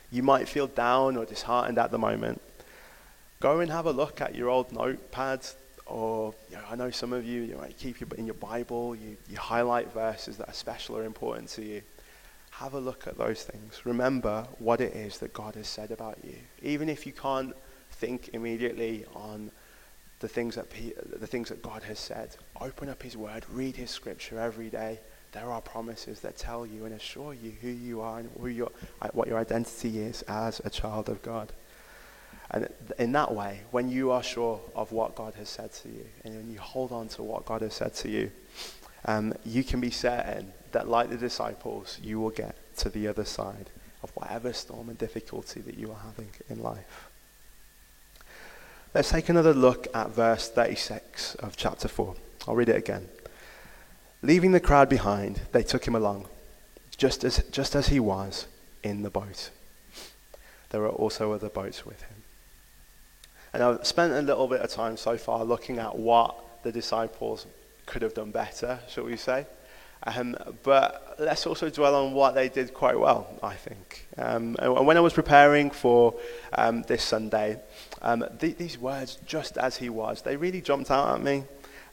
You 0.09 0.23
might 0.23 0.49
feel 0.49 0.65
down 0.65 1.15
or 1.15 1.25
disheartened 1.25 1.77
at 1.77 1.91
the 1.91 1.99
moment. 1.99 2.41
Go 3.39 3.59
and 3.59 3.69
have 3.69 3.85
a 3.85 3.91
look 3.91 4.19
at 4.19 4.33
your 4.33 4.49
old 4.49 4.71
notepads 4.71 5.53
or 5.85 6.33
you 6.49 6.55
know, 6.55 6.63
I 6.71 6.75
know 6.75 6.89
some 6.89 7.13
of 7.13 7.23
you, 7.23 7.43
you 7.43 7.57
might 7.57 7.77
keep 7.77 7.99
your, 7.99 8.09
in 8.17 8.25
your 8.25 8.33
Bible, 8.53 8.95
you, 8.95 9.17
you 9.29 9.37
highlight 9.37 9.93
verses 9.93 10.37
that 10.37 10.49
are 10.49 10.53
special 10.53 10.97
or 10.97 11.03
important 11.03 11.49
to 11.49 11.63
you. 11.63 11.83
Have 12.49 12.73
a 12.73 12.79
look 12.79 13.05
at 13.05 13.15
those 13.15 13.43
things. 13.43 13.85
Remember 13.85 14.47
what 14.57 14.81
it 14.81 14.95
is 14.95 15.19
that 15.19 15.33
God 15.33 15.53
has 15.53 15.67
said 15.67 15.91
about 15.91 16.17
you. 16.23 16.37
Even 16.63 16.89
if 16.89 17.05
you 17.05 17.13
can't 17.13 17.53
think 17.91 18.31
immediately 18.33 19.05
on 19.13 19.51
the 20.19 20.27
things 20.27 20.55
that, 20.55 20.67
the 21.19 21.27
things 21.27 21.49
that 21.49 21.61
God 21.61 21.83
has 21.83 21.99
said, 21.99 22.35
open 22.59 22.89
up 22.89 23.03
His 23.03 23.17
Word, 23.17 23.45
read 23.49 23.75
His 23.75 23.91
Scripture 23.91 24.39
every 24.39 24.69
day. 24.69 24.99
There 25.31 25.51
are 25.51 25.61
promises 25.61 26.21
that 26.21 26.37
tell 26.37 26.65
you 26.65 26.85
and 26.85 26.95
assure 26.95 27.33
you 27.33 27.51
who 27.61 27.67
you 27.67 28.01
are 28.01 28.19
and 28.19 28.29
who 28.39 28.47
your, 28.47 28.71
what 29.11 29.27
your 29.27 29.37
identity 29.37 29.99
is 29.99 30.21
as 30.23 30.61
a 30.63 30.69
child 30.69 31.09
of 31.09 31.21
God. 31.21 31.51
And 32.51 32.69
in 32.99 33.11
that 33.13 33.33
way, 33.33 33.61
when 33.71 33.89
you 33.89 34.11
are 34.11 34.23
sure 34.23 34.61
of 34.75 34.91
what 34.91 35.15
God 35.15 35.33
has 35.35 35.49
said 35.49 35.73
to 35.73 35.89
you, 35.89 36.05
and 36.23 36.51
you 36.51 36.59
hold 36.59 36.91
on 36.91 37.09
to 37.09 37.23
what 37.23 37.45
God 37.45 37.61
has 37.61 37.73
said 37.73 37.93
to 37.95 38.09
you, 38.09 38.31
um, 39.05 39.33
you 39.45 39.63
can 39.63 39.81
be 39.81 39.91
certain 39.91 40.53
that, 40.71 40.87
like 40.87 41.09
the 41.09 41.17
disciples, 41.17 41.99
you 42.01 42.19
will 42.19 42.29
get 42.29 42.55
to 42.77 42.89
the 42.89 43.07
other 43.07 43.25
side 43.25 43.69
of 44.03 44.11
whatever 44.11 44.53
storm 44.53 44.89
and 44.89 44.97
difficulty 44.97 45.59
that 45.61 45.77
you 45.77 45.91
are 45.91 45.99
having 46.05 46.29
in 46.49 46.61
life. 46.61 47.09
Let's 48.95 49.09
take 49.09 49.27
another 49.27 49.53
look 49.53 49.89
at 49.93 50.11
verse 50.11 50.47
36 50.47 51.35
of 51.35 51.57
chapter 51.57 51.89
4. 51.89 52.15
I'll 52.47 52.55
read 52.55 52.69
it 52.69 52.77
again. 52.77 53.09
Leaving 54.21 54.53
the 54.53 54.61
crowd 54.61 54.87
behind, 54.87 55.41
they 55.51 55.63
took 55.63 55.85
him 55.85 55.95
along, 55.95 56.29
just 56.95 57.25
as, 57.25 57.43
just 57.51 57.75
as 57.75 57.89
he 57.89 57.99
was 57.99 58.47
in 58.83 59.01
the 59.01 59.09
boat. 59.09 59.49
There 60.69 60.79
were 60.79 60.87
also 60.87 61.33
other 61.33 61.49
boats 61.49 61.85
with 61.85 62.03
him. 62.03 62.23
And 63.51 63.61
I've 63.61 63.85
spent 63.85 64.13
a 64.13 64.21
little 64.21 64.47
bit 64.47 64.61
of 64.61 64.69
time 64.69 64.95
so 64.95 65.17
far 65.17 65.43
looking 65.43 65.77
at 65.77 65.97
what 65.97 66.63
the 66.63 66.71
disciples 66.71 67.47
could 67.85 68.01
have 68.01 68.13
done 68.13 68.31
better, 68.31 68.79
shall 68.87 69.03
we 69.03 69.17
say. 69.17 69.45
Um, 70.03 70.37
but 70.63 71.15
let's 71.19 71.45
also 71.47 71.69
dwell 71.69 71.95
on 71.95 72.13
what 72.13 72.35
they 72.35 72.47
did 72.47 72.73
quite 72.73 72.99
well, 72.99 73.27
I 73.41 73.55
think. 73.55 74.07
Um, 74.17 74.55
and 74.59 74.85
when 74.85 74.97
I 74.97 74.99
was 75.01 75.13
preparing 75.13 75.71
for 75.71 76.13
um, 76.53 76.83
this 76.83 77.03
Sunday, 77.03 77.59
um, 78.05 78.23
th- 78.39 78.57
these 78.57 78.77
words, 78.77 79.17
just 79.25 79.57
as 79.57 79.75
he 79.77 79.89
was, 79.89 80.21
they 80.21 80.37
really 80.37 80.61
jumped 80.61 80.91
out 80.91 81.15
at 81.15 81.21
me. 81.21 81.43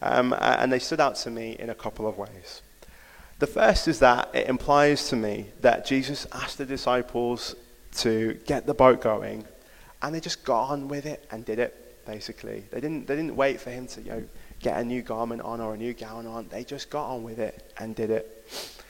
Um, 0.03 0.35
and 0.39 0.73
they 0.73 0.81
stood 0.81 1.01
out 1.01 1.15
to 1.17 1.31
me 1.31 1.57
in 1.59 1.71
a 1.71 1.75
couple 1.75 2.09
of 2.09 2.19
ways. 2.19 2.63
The 3.39 3.47
first 3.47 3.87
is 3.87 4.01
that 4.01 4.31
it 4.35 4.49
implies 4.49 5.09
to 5.09 5.17
me 5.17 5.47
that 5.61 5.87
Jesus 5.87 6.27
asked 6.33 6.59
the 6.59 6.67
disciples 6.67 7.55
to 7.99 8.35
get 8.47 8.67
the 8.67 8.75
boat 8.75 9.01
going, 9.01 9.45
and 10.03 10.15
they 10.15 10.21
just 10.21 10.45
got 10.45 10.71
on 10.71 10.89
with 10.89 11.07
it 11.07 11.25
and 11.31 11.45
did 11.45 11.61
it, 11.61 12.05
basically. 12.05 12.65
They 12.71 12.81
didn't, 12.81 13.07
they 13.07 13.15
didn't 13.15 13.37
wait 13.37 13.61
for 13.61 13.71
him 13.71 13.87
to 13.89 14.03
you 14.03 14.11
know, 14.11 14.25
get 14.61 14.77
a 14.79 14.85
new 14.85 15.03
garment 15.03 15.43
on 15.43 15.61
or 15.61 15.75
a 15.75 15.77
new 15.77 15.95
gown 15.95 16.27
on. 16.27 16.49
They 16.49 16.65
just 16.65 16.91
got 16.91 17.09
on 17.09 17.23
with 17.23 17.39
it 17.39 17.73
and 17.79 17.95
did 17.95 18.11
it. 18.11 18.82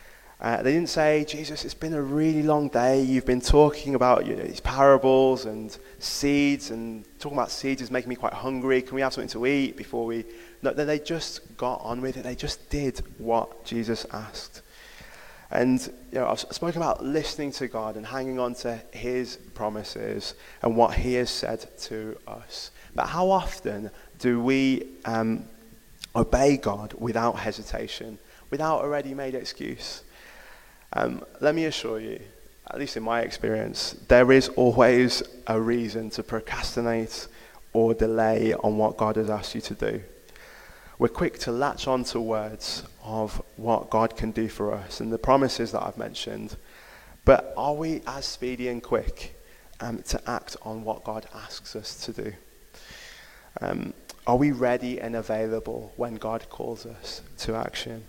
Uh, 0.42 0.61
they 0.61 0.72
didn't 0.72 0.88
say, 0.88 1.25
Jesus, 1.25 1.64
it's 1.64 1.72
been 1.72 1.94
a 1.94 2.02
really 2.02 2.42
long 2.42 2.66
day. 2.66 3.00
You've 3.00 3.25
been 3.25 3.40
talking 3.40 3.94
about 3.94 4.26
you 4.26 4.34
know, 4.34 4.42
these 4.42 4.58
parables 4.58 5.44
and 5.44 5.78
seeds, 6.00 6.72
and 6.72 7.04
talking 7.20 7.38
about 7.38 7.52
seeds 7.52 7.80
is 7.80 7.92
making 7.92 8.08
me 8.08 8.16
quite 8.16 8.32
hungry. 8.32 8.82
Can 8.82 8.96
we 8.96 9.02
have 9.02 9.12
something 9.12 9.28
to 9.28 9.46
eat 9.46 9.76
before 9.76 10.04
we. 10.04 10.25
No, 10.61 10.72
they 10.72 10.99
just 10.99 11.56
got 11.56 11.80
on 11.84 12.00
with 12.00 12.16
it. 12.16 12.25
They 12.25 12.34
just 12.34 12.68
did 12.70 13.02
what 13.18 13.64
Jesus 13.64 14.04
asked. 14.12 14.62
And 15.52 15.80
you 16.11 16.18
know, 16.18 16.26
I've 16.26 16.40
spoken 16.40 16.82
about 16.82 17.04
listening 17.04 17.52
to 17.52 17.68
God 17.68 17.96
and 17.96 18.04
hanging 18.04 18.40
on 18.40 18.54
to 18.56 18.80
His 18.90 19.37
promises 19.54 20.34
and 20.62 20.76
what 20.76 20.94
He 20.94 21.14
has 21.14 21.30
said 21.30 21.68
to 21.82 22.18
us. 22.26 22.72
But 22.96 23.06
how 23.06 23.30
often 23.30 23.92
do 24.18 24.42
we 24.42 24.88
um, 25.04 25.44
obey 26.16 26.56
God 26.56 26.94
without 26.99 27.34
hesitation, 27.37 28.18
without 28.50 28.84
a 28.84 28.88
ready-made 28.88 29.37
excuse? 29.37 30.02
Um, 30.94 31.25
let 31.40 31.54
me 31.54 31.64
assure 31.64 32.00
you, 32.00 32.20
at 32.70 32.78
least 32.78 32.96
in 32.96 33.02
my 33.02 33.22
experience, 33.22 33.96
there 34.08 34.30
is 34.32 34.49
always 34.50 35.22
a 35.46 35.61
reason 35.61 36.11
to 36.11 36.22
procrastinate 36.22 37.28
or 37.72 37.94
delay 37.94 38.54
on 38.54 38.76
what 38.76 38.96
God 38.96 39.16
has 39.16 39.30
asked 39.30 39.54
you 39.54 39.61
to 39.62 39.75
do. 39.75 40.02
We're 40.99 41.08
quick 41.08 41.38
to 41.40 41.52
latch 41.52 41.88
on 41.88 42.04
to 42.04 42.20
words 42.20 42.84
of 43.02 43.42
what 43.56 43.90
God 43.90 44.16
can 44.16 44.30
do 44.30 44.49
for 44.49 44.75
us 44.75 45.00
and 45.00 45.12
the 45.12 45.18
promises 45.18 45.72
that 45.72 45.82
I've 45.82 45.96
mentioned. 45.96 46.56
But 47.25 47.54
are 47.56 47.75
we 47.75 48.02
as 48.06 48.26
speedy 48.26 48.68
and 48.68 48.82
quick 48.82 49.34
um, 49.80 50.02
to 50.02 50.30
act 50.30 50.56
on 50.62 50.84
what 50.84 51.04
God 51.04 51.26
asks 51.34 51.75
us 51.75 52.04
to 52.04 52.12
do? 52.12 52.32
Um, 53.61 53.94
are 54.26 54.37
we 54.37 54.52
ready 54.52 55.00
and 55.00 55.16
available 55.16 55.92
when 55.96 56.14
God 56.16 56.49
calls 56.50 56.87
us 56.87 57.22
to 57.38 57.56
action? 57.56 58.04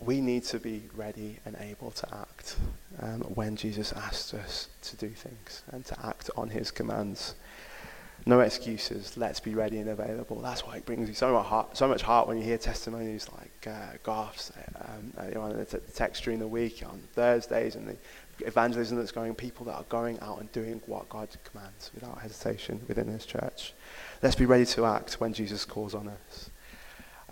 We 0.00 0.20
need 0.22 0.44
to 0.44 0.58
be 0.58 0.84
ready 0.94 1.38
and 1.44 1.56
able 1.60 1.90
to 1.90 2.14
act 2.14 2.56
um, 3.00 3.20
when 3.20 3.54
Jesus 3.56 3.92
asks 3.92 4.32
us 4.32 4.68
to 4.82 4.96
do 4.96 5.10
things 5.10 5.62
and 5.72 5.84
to 5.84 6.06
act 6.06 6.30
on 6.36 6.48
his 6.48 6.70
commands. 6.70 7.34
No 8.26 8.40
excuses. 8.40 9.16
Let's 9.16 9.40
be 9.40 9.54
ready 9.54 9.78
and 9.78 9.90
available. 9.90 10.40
That's 10.40 10.66
why 10.66 10.76
it 10.76 10.86
brings 10.86 11.08
you 11.08 11.14
so 11.14 11.32
much 11.32 11.46
heart, 11.46 11.76
so 11.76 11.86
much 11.86 12.02
heart 12.02 12.28
when 12.28 12.38
you 12.38 12.42
hear 12.42 12.58
testimonies 12.58 13.28
like 13.32 13.66
uh, 13.66 13.96
Goff's 14.02 14.52
um, 14.76 15.12
uh, 15.18 15.26
you 15.28 15.34
know, 15.34 15.52
the 15.52 15.78
text 15.78 16.24
during 16.24 16.38
the 16.38 16.48
week 16.48 16.82
on 16.86 17.02
Thursdays 17.12 17.76
and 17.76 17.88
the 17.88 17.96
evangelism 18.46 18.98
that's 18.98 19.12
going, 19.12 19.34
people 19.34 19.66
that 19.66 19.74
are 19.74 19.84
going 19.84 20.18
out 20.20 20.40
and 20.40 20.50
doing 20.52 20.80
what 20.86 21.08
God 21.08 21.28
commands 21.44 21.90
without 21.94 22.18
hesitation 22.20 22.80
within 22.88 23.06
His 23.06 23.26
church. 23.26 23.74
Let's 24.22 24.36
be 24.36 24.46
ready 24.46 24.66
to 24.66 24.84
act 24.86 25.14
when 25.14 25.32
Jesus 25.32 25.64
calls 25.64 25.94
on 25.94 26.08
us. 26.08 26.50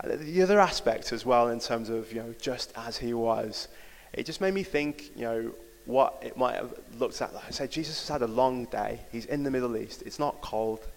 The 0.03 0.41
other 0.41 0.59
aspect 0.59 1.11
as 1.11 1.25
well, 1.25 1.49
in 1.49 1.59
terms 1.59 1.89
of 1.89 2.11
you 2.13 2.21
know, 2.21 2.33
just 2.39 2.73
as 2.75 2.97
He 2.97 3.13
was, 3.13 3.67
it 4.13 4.25
just 4.25 4.41
made 4.41 4.53
me 4.53 4.63
think, 4.63 5.11
you 5.15 5.23
know, 5.23 5.51
what 5.85 6.19
it 6.21 6.37
might 6.37 6.55
have 6.55 6.73
looked 6.97 7.21
at. 7.21 7.33
Like 7.33 7.45
I 7.47 7.51
said, 7.51 7.71
Jesus 7.71 7.99
has 7.99 8.07
had 8.07 8.21
a 8.21 8.31
long 8.31 8.65
day. 8.65 8.99
He's 9.11 9.25
in 9.25 9.43
the 9.43 9.51
Middle 9.51 9.75
East. 9.75 10.03
It's 10.05 10.19
not 10.19 10.39
cold 10.41 10.87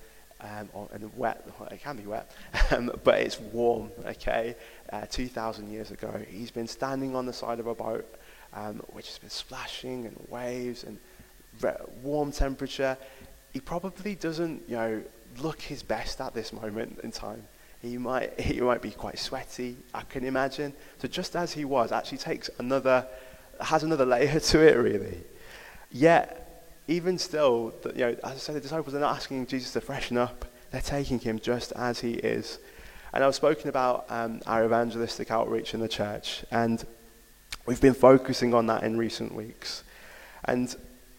um, 0.42 0.68
or, 0.72 0.88
and 0.92 1.10
wet. 1.16 1.46
It 1.70 1.82
can 1.82 1.96
be 1.96 2.06
wet, 2.06 2.30
um, 2.70 2.90
but 3.04 3.20
it's 3.20 3.40
warm. 3.40 3.90
Okay, 4.06 4.54
uh, 4.92 5.06
two 5.10 5.28
thousand 5.28 5.70
years 5.70 5.90
ago, 5.90 6.20
he's 6.28 6.50
been 6.50 6.68
standing 6.68 7.14
on 7.16 7.26
the 7.26 7.32
side 7.32 7.60
of 7.60 7.66
a 7.66 7.74
boat, 7.74 8.06
um, 8.54 8.76
which 8.88 9.08
has 9.08 9.18
been 9.18 9.30
splashing 9.30 10.06
and 10.06 10.16
waves 10.28 10.84
and 10.84 10.98
warm 12.02 12.32
temperature. 12.32 12.96
He 13.52 13.60
probably 13.60 14.14
doesn't, 14.14 14.62
you 14.68 14.76
know, 14.76 15.02
look 15.38 15.60
his 15.60 15.82
best 15.82 16.20
at 16.20 16.34
this 16.34 16.52
moment 16.52 17.00
in 17.02 17.12
time. 17.12 17.44
He 17.82 17.98
might, 17.98 18.40
he 18.40 18.60
might 18.60 18.80
be 18.80 18.92
quite 18.92 19.18
sweaty, 19.18 19.76
I 19.92 20.02
can 20.02 20.24
imagine. 20.24 20.72
So 20.98 21.08
just 21.08 21.36
as 21.36 21.52
he 21.52 21.64
was, 21.64 21.92
actually 21.92 22.18
takes 22.18 22.48
another 22.58 23.06
has 23.60 23.82
another 23.82 24.06
layer 24.06 24.40
to 24.40 24.60
it, 24.60 24.76
really. 24.76 25.22
Yet, 25.90 26.38
even 26.88 27.18
still, 27.18 27.74
you 27.94 28.00
know, 28.00 28.16
as 28.24 28.32
I 28.32 28.36
said, 28.36 28.54
the 28.56 28.60
disciples 28.60 28.94
are 28.94 29.00
not 29.00 29.16
asking 29.16 29.46
Jesus 29.46 29.72
to 29.72 29.80
freshen 29.80 30.16
up. 30.18 30.44
They're 30.70 30.80
taking 30.80 31.18
him 31.18 31.38
just 31.38 31.72
as 31.72 32.00
he 32.00 32.14
is. 32.14 32.58
And 33.12 33.22
I've 33.22 33.34
spoken 33.34 33.68
about 33.68 34.06
um, 34.08 34.40
our 34.46 34.64
evangelistic 34.64 35.30
outreach 35.30 35.74
in 35.74 35.80
the 35.80 35.88
church, 35.88 36.44
and 36.50 36.84
we've 37.66 37.80
been 37.80 37.94
focusing 37.94 38.54
on 38.54 38.66
that 38.66 38.84
in 38.84 38.96
recent 38.96 39.34
weeks. 39.34 39.84
And 40.46 40.74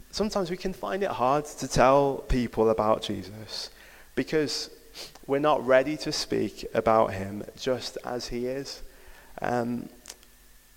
sometimes 0.09 0.49
we 0.49 0.57
can 0.57 0.73
find 0.73 1.03
it 1.03 1.11
hard 1.11 1.45
to 1.45 1.67
tell 1.67 2.25
people 2.27 2.69
about 2.71 3.03
Jesus 3.03 3.69
because 4.15 4.71
we're 5.27 5.39
not 5.39 5.65
ready 5.65 5.97
to 5.97 6.11
speak 6.11 6.65
about 6.73 7.13
him 7.13 7.43
just 7.57 7.97
as 8.03 8.27
he 8.27 8.47
is. 8.47 8.81
Um, 9.41 9.89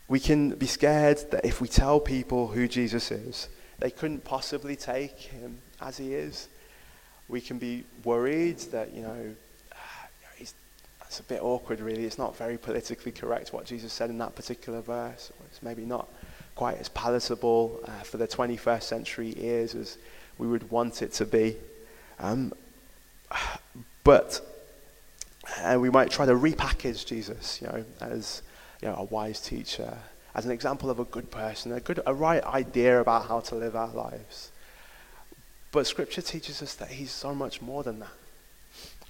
we 0.08 0.20
can 0.20 0.50
be 0.50 0.66
scared 0.66 1.18
that 1.30 1.44
if 1.44 1.60
we 1.60 1.68
tell 1.68 1.98
people 1.98 2.48
who 2.48 2.68
Jesus 2.68 3.10
is, 3.10 3.48
they 3.78 3.90
couldn't 3.90 4.24
possibly 4.24 4.76
take 4.76 5.18
him 5.18 5.58
as 5.80 5.96
he 5.96 6.14
is. 6.14 6.48
We 7.28 7.40
can 7.40 7.58
be 7.58 7.84
worried 8.04 8.58
that, 8.70 8.94
you 8.94 9.02
know, 9.02 9.34
that's 11.00 11.20
a 11.20 11.24
bit 11.24 11.42
awkward, 11.42 11.80
really. 11.80 12.04
It's 12.04 12.18
not 12.18 12.36
very 12.36 12.56
politically 12.56 13.12
correct 13.12 13.52
what 13.52 13.64
Jesus 13.64 13.92
said 13.92 14.10
in 14.10 14.18
that 14.18 14.34
particular 14.36 14.80
verse. 14.80 15.32
It's 15.50 15.62
maybe 15.62 15.84
not 15.84 16.08
quite 16.54 16.78
as 16.78 16.88
palatable 16.88 17.80
uh, 17.84 17.90
for 18.00 18.16
the 18.16 18.26
21st 18.26 18.82
century 18.82 19.34
ears 19.38 19.74
as 19.74 19.98
we 20.38 20.46
would 20.46 20.70
want 20.70 21.02
it 21.02 21.12
to 21.14 21.24
be. 21.26 21.56
Um, 22.18 22.52
but 24.06 24.40
uh, 25.64 25.76
we 25.80 25.90
might 25.90 26.12
try 26.12 26.24
to 26.24 26.32
repackage 26.32 27.04
Jesus, 27.04 27.60
you 27.60 27.66
know, 27.66 27.84
as 28.00 28.40
you 28.80 28.86
know, 28.86 28.94
a 28.94 29.02
wise 29.02 29.40
teacher, 29.40 29.98
as 30.32 30.46
an 30.46 30.52
example 30.52 30.90
of 30.90 31.00
a 31.00 31.04
good 31.04 31.28
person, 31.32 31.72
a 31.72 31.80
good, 31.80 31.98
a 32.06 32.14
right 32.14 32.44
idea 32.44 33.00
about 33.00 33.26
how 33.26 33.40
to 33.40 33.56
live 33.56 33.74
our 33.74 33.88
lives. 33.88 34.52
But 35.72 35.88
Scripture 35.88 36.22
teaches 36.22 36.62
us 36.62 36.74
that 36.74 36.88
He's 36.88 37.10
so 37.10 37.34
much 37.34 37.60
more 37.60 37.82
than 37.82 37.98
that. 37.98 38.08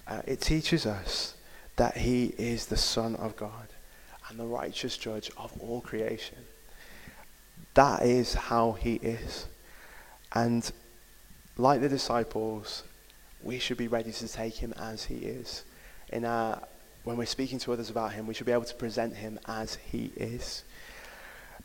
Uh, 0.08 0.22
it 0.26 0.40
teaches 0.40 0.86
us 0.86 1.34
that 1.76 1.98
He 1.98 2.32
is 2.38 2.64
the 2.64 2.78
Son 2.78 3.16
of 3.16 3.36
God 3.36 3.68
and 4.30 4.40
the 4.40 4.46
righteous 4.46 4.96
judge 4.96 5.30
of 5.36 5.52
all 5.60 5.82
creation. 5.82 6.38
That 7.74 8.02
is 8.02 8.32
how 8.32 8.72
He 8.72 8.94
is. 8.94 9.44
And 10.32 10.72
like 11.58 11.82
the 11.82 11.90
disciples, 11.90 12.82
we 13.46 13.58
should 13.58 13.78
be 13.78 13.88
ready 13.88 14.12
to 14.12 14.28
take 14.28 14.54
Him 14.54 14.74
as 14.76 15.04
He 15.04 15.16
is 15.16 15.64
in 16.10 16.24
our 16.24 16.60
when 17.06 17.16
we're 17.16 17.24
speaking 17.24 17.60
to 17.60 17.72
others 17.72 17.88
about 17.88 18.12
him, 18.12 18.26
we 18.26 18.34
should 18.34 18.46
be 18.46 18.52
able 18.52 18.64
to 18.64 18.74
present 18.74 19.14
him 19.14 19.38
as 19.46 19.76
he 19.76 20.10
is. 20.16 20.64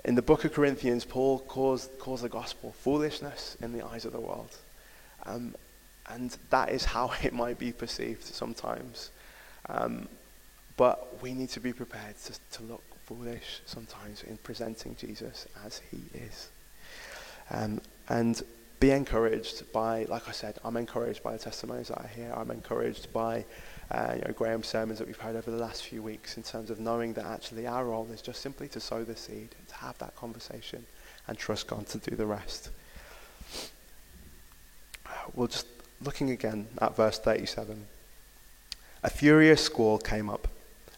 In 0.06 0.14
the 0.14 0.22
book 0.22 0.46
of 0.46 0.54
Corinthians, 0.54 1.04
Paul 1.04 1.40
calls, 1.40 1.90
calls 1.98 2.22
the 2.22 2.30
gospel 2.30 2.74
foolishness 2.74 3.58
in 3.60 3.74
the 3.74 3.84
eyes 3.84 4.06
of 4.06 4.14
the 4.14 4.20
world. 4.20 4.56
Um, 5.26 5.56
and 6.08 6.38
that 6.52 6.70
is 6.70 6.86
how 6.86 7.12
it 7.24 7.34
might 7.34 7.58
be 7.58 7.72
perceived 7.72 8.24
sometimes. 8.24 9.10
Um, 9.68 10.08
but 10.78 11.24
we 11.24 11.34
need 11.34 11.50
to 11.50 11.60
be 11.60 11.74
prepared 11.74 12.16
to, 12.26 12.34
to 12.60 12.64
look 12.64 12.84
foolish 13.06 13.62
sometimes 13.66 14.22
in 14.22 14.38
presenting 14.38 14.96
Jesus 14.96 15.48
as 15.66 15.82
he 15.90 16.04
is. 16.14 16.50
Um, 17.50 17.82
and 18.10 18.44
be 18.82 18.90
encouraged 18.90 19.72
by, 19.72 20.06
like 20.06 20.28
I 20.28 20.32
said, 20.32 20.58
I'm 20.66 20.76
encouraged 20.76 21.22
by 21.22 21.34
the 21.34 21.38
testimonies 21.38 21.90
that 21.90 22.00
I 22.00 22.08
hear. 22.08 22.34
I'm 22.36 22.50
encouraged 22.50 23.14
by 23.14 23.46
uh, 23.92 24.14
you 24.16 24.22
know, 24.24 24.34
Graham's 24.34 24.68
sermons 24.68 24.98
that 24.98 25.08
we've 25.08 25.20
heard 25.20 25.36
over 25.36 25.52
the 25.52 25.58
last 25.58 25.86
few 25.86 26.02
weeks 26.02 26.36
in 26.36 26.42
terms 26.42 26.72
of 26.72 26.80
knowing 26.80 27.14
that 27.14 27.26
actually 27.26 27.68
our 27.68 27.86
role 27.86 28.10
is 28.12 28.24
just 28.24 28.42
simply 28.42 28.68
to 28.70 28.80
sow 28.80 29.04
the 29.04 29.16
seed, 29.16 29.50
to 29.68 29.76
have 29.76 29.96
that 30.00 30.16
conversation, 30.16 30.84
and 31.28 31.38
trust 31.38 31.68
God 31.68 31.86
to 31.90 32.00
do 32.00 32.16
the 32.16 32.26
rest. 32.26 32.72
We're 35.36 35.48
just 35.48 35.68
looking 36.02 36.32
again 36.32 36.68
at 36.82 36.96
verse 36.96 37.20
37. 37.20 37.86
A 39.04 39.10
furious 39.12 39.64
squall 39.64 40.00
came 40.00 40.28
up, 40.28 40.48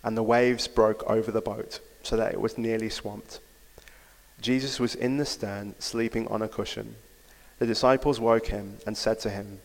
and 0.05 0.15
the 0.15 0.23
waves 0.23 0.69
broke 0.69 1.03
over 1.03 1.31
the 1.31 1.41
boat 1.41 1.81
so 2.01 2.15
that 2.15 2.31
it 2.31 2.39
was 2.39 2.57
nearly 2.57 2.89
swamped. 2.89 3.41
Jesus 4.39 4.79
was 4.79 4.95
in 4.95 5.17
the 5.17 5.25
stern, 5.25 5.75
sleeping 5.79 6.29
on 6.29 6.41
a 6.41 6.47
cushion. 6.47 6.95
The 7.59 7.65
disciples 7.65 8.19
woke 8.19 8.47
him 8.47 8.77
and 8.85 8.97
said 8.97 9.19
to 9.21 9.29
him, 9.29 9.59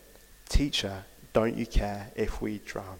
Teacher, 0.47 1.03
don't 1.33 1.55
you 1.55 1.65
care 1.65 2.07
if 2.15 2.41
we 2.41 2.59
drown? 2.59 2.99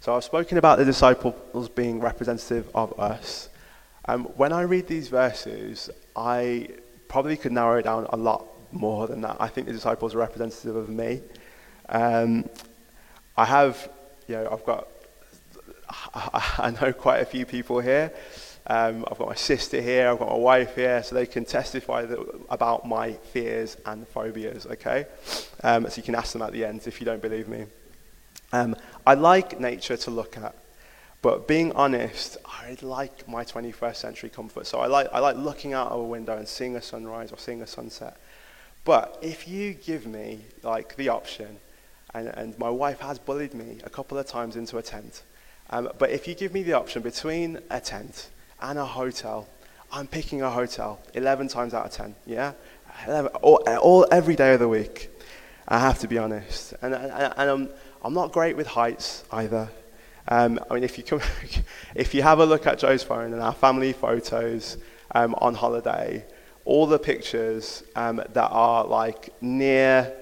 So 0.00 0.16
I've 0.16 0.24
spoken 0.24 0.56
about 0.56 0.78
the 0.78 0.84
disciples 0.84 1.68
being 1.68 2.00
representative 2.00 2.70
of 2.74 2.98
us. 2.98 3.50
Um, 4.06 4.24
when 4.36 4.52
I 4.52 4.62
read 4.62 4.86
these 4.86 5.08
verses, 5.08 5.90
I 6.16 6.68
probably 7.08 7.36
could 7.36 7.52
narrow 7.52 7.78
it 7.78 7.82
down 7.82 8.06
a 8.10 8.16
lot 8.16 8.46
more 8.72 9.06
than 9.06 9.20
that. 9.22 9.36
I 9.38 9.48
think 9.48 9.66
the 9.66 9.72
disciples 9.72 10.14
are 10.14 10.18
representative 10.18 10.74
of 10.74 10.88
me. 10.88 11.20
Um, 11.88 12.48
I 13.36 13.44
have, 13.44 13.90
you 14.26 14.36
know, 14.36 14.48
I've 14.50 14.64
got, 14.64 14.88
I 16.14 16.74
know 16.80 16.92
quite 16.92 17.20
a 17.20 17.26
few 17.26 17.44
people 17.44 17.80
here. 17.80 18.12
Um, 18.66 19.04
I've 19.10 19.18
got 19.18 19.28
my 19.28 19.34
sister 19.34 19.80
here, 19.80 20.10
I've 20.10 20.18
got 20.18 20.28
my 20.28 20.36
wife 20.36 20.74
here, 20.74 21.02
so 21.02 21.14
they 21.14 21.26
can 21.26 21.44
testify 21.44 22.04
that, 22.04 22.18
about 22.50 22.86
my 22.86 23.12
fears 23.12 23.76
and 23.86 24.06
phobias, 24.06 24.66
okay? 24.66 25.06
Um, 25.64 25.88
so 25.88 25.96
you 25.96 26.02
can 26.02 26.14
ask 26.14 26.32
them 26.32 26.42
at 26.42 26.52
the 26.52 26.64
end 26.64 26.86
if 26.86 27.00
you 27.00 27.04
don't 27.04 27.22
believe 27.22 27.48
me. 27.48 27.66
Um, 28.52 28.76
I 29.06 29.14
like 29.14 29.60
nature 29.60 29.96
to 29.96 30.10
look 30.10 30.36
at, 30.36 30.54
but 31.22 31.46
being 31.46 31.72
honest, 31.72 32.36
I 32.44 32.76
like 32.82 33.28
my 33.28 33.44
21st 33.44 33.96
century 33.96 34.30
comfort. 34.30 34.66
So 34.66 34.80
I 34.80 34.86
like, 34.86 35.08
I 35.12 35.18
like 35.18 35.36
looking 35.36 35.72
out 35.72 35.92
of 35.92 36.00
a 36.00 36.04
window 36.04 36.36
and 36.36 36.48
seeing 36.48 36.76
a 36.76 36.82
sunrise 36.82 37.32
or 37.32 37.38
seeing 37.38 37.62
a 37.62 37.66
sunset. 37.66 38.16
But 38.84 39.18
if 39.22 39.46
you 39.46 39.74
give 39.74 40.06
me 40.06 40.44
like 40.62 40.96
the 40.96 41.10
option, 41.10 41.58
and, 42.14 42.28
and 42.28 42.58
my 42.58 42.70
wife 42.70 43.00
has 43.00 43.18
bullied 43.18 43.54
me 43.54 43.78
a 43.84 43.90
couple 43.90 44.18
of 44.18 44.26
times 44.26 44.56
into 44.56 44.78
a 44.78 44.82
tent, 44.82 45.22
um, 45.70 45.90
but 45.98 46.10
if 46.10 46.26
you 46.26 46.34
give 46.34 46.52
me 46.52 46.62
the 46.62 46.72
option 46.72 47.02
between 47.02 47.58
a 47.70 47.80
tent 47.80 48.30
and 48.62 48.78
a 48.78 48.84
hotel, 48.84 49.48
I'm 49.92 50.06
picking 50.06 50.42
a 50.42 50.50
hotel 50.50 51.00
11 51.14 51.48
times 51.48 51.74
out 51.74 51.86
of 51.86 51.92
10, 51.92 52.14
yeah? 52.26 52.52
11, 53.06 53.30
all, 53.42 53.56
all, 53.78 54.06
every 54.10 54.36
day 54.36 54.54
of 54.54 54.60
the 54.60 54.68
week. 54.68 55.10
I 55.68 55.78
have 55.78 55.98
to 56.00 56.08
be 56.08 56.18
honest. 56.18 56.74
And, 56.82 56.94
and, 56.94 57.32
and 57.36 57.50
I'm, 57.50 57.68
I'm 58.02 58.14
not 58.14 58.32
great 58.32 58.56
with 58.56 58.66
heights 58.66 59.24
either. 59.30 59.70
Um, 60.28 60.60
I 60.70 60.74
mean, 60.74 60.84
if 60.84 60.98
you, 60.98 61.04
come, 61.04 61.20
if 61.94 62.14
you 62.14 62.22
have 62.22 62.38
a 62.38 62.46
look 62.46 62.66
at 62.66 62.78
Joe's 62.78 63.02
phone 63.02 63.32
and 63.32 63.42
our 63.42 63.54
family 63.54 63.92
photos 63.92 64.76
um, 65.12 65.34
on 65.38 65.54
holiday, 65.54 66.24
all 66.64 66.86
the 66.86 66.98
pictures 66.98 67.82
um, 67.96 68.16
that 68.16 68.48
are 68.50 68.84
like 68.84 69.32
near 69.40 70.12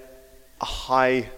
a 0.61 0.65
high 0.65 1.29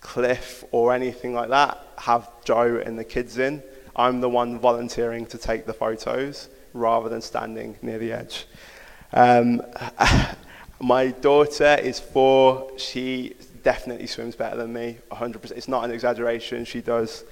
cliff 0.00 0.64
or 0.70 0.92
anything 0.94 1.34
like 1.34 1.48
that 1.50 1.84
have 1.98 2.28
Joe 2.44 2.80
and 2.84 2.98
the 2.98 3.04
kids 3.04 3.38
in. 3.38 3.62
I'm 3.98 4.20
the 4.20 4.28
one 4.28 4.60
volunteering 4.60 5.26
to 5.26 5.38
take 5.38 5.66
the 5.66 5.72
photos 5.74 6.48
rather 6.72 7.08
than 7.08 7.20
standing 7.20 7.76
near 7.82 7.98
the 7.98 8.12
edge. 8.12 8.46
Um, 9.12 9.60
my 10.80 11.08
daughter 11.08 11.76
is 11.82 11.98
four. 11.98 12.70
She 12.78 13.34
definitely 13.64 14.06
swims 14.06 14.36
better 14.36 14.56
than 14.56 14.72
me, 14.72 14.98
100%. 15.10 15.50
It's 15.50 15.66
not 15.66 15.84
an 15.84 15.90
exaggeration, 15.90 16.64
she 16.64 16.80
does. 16.80 17.24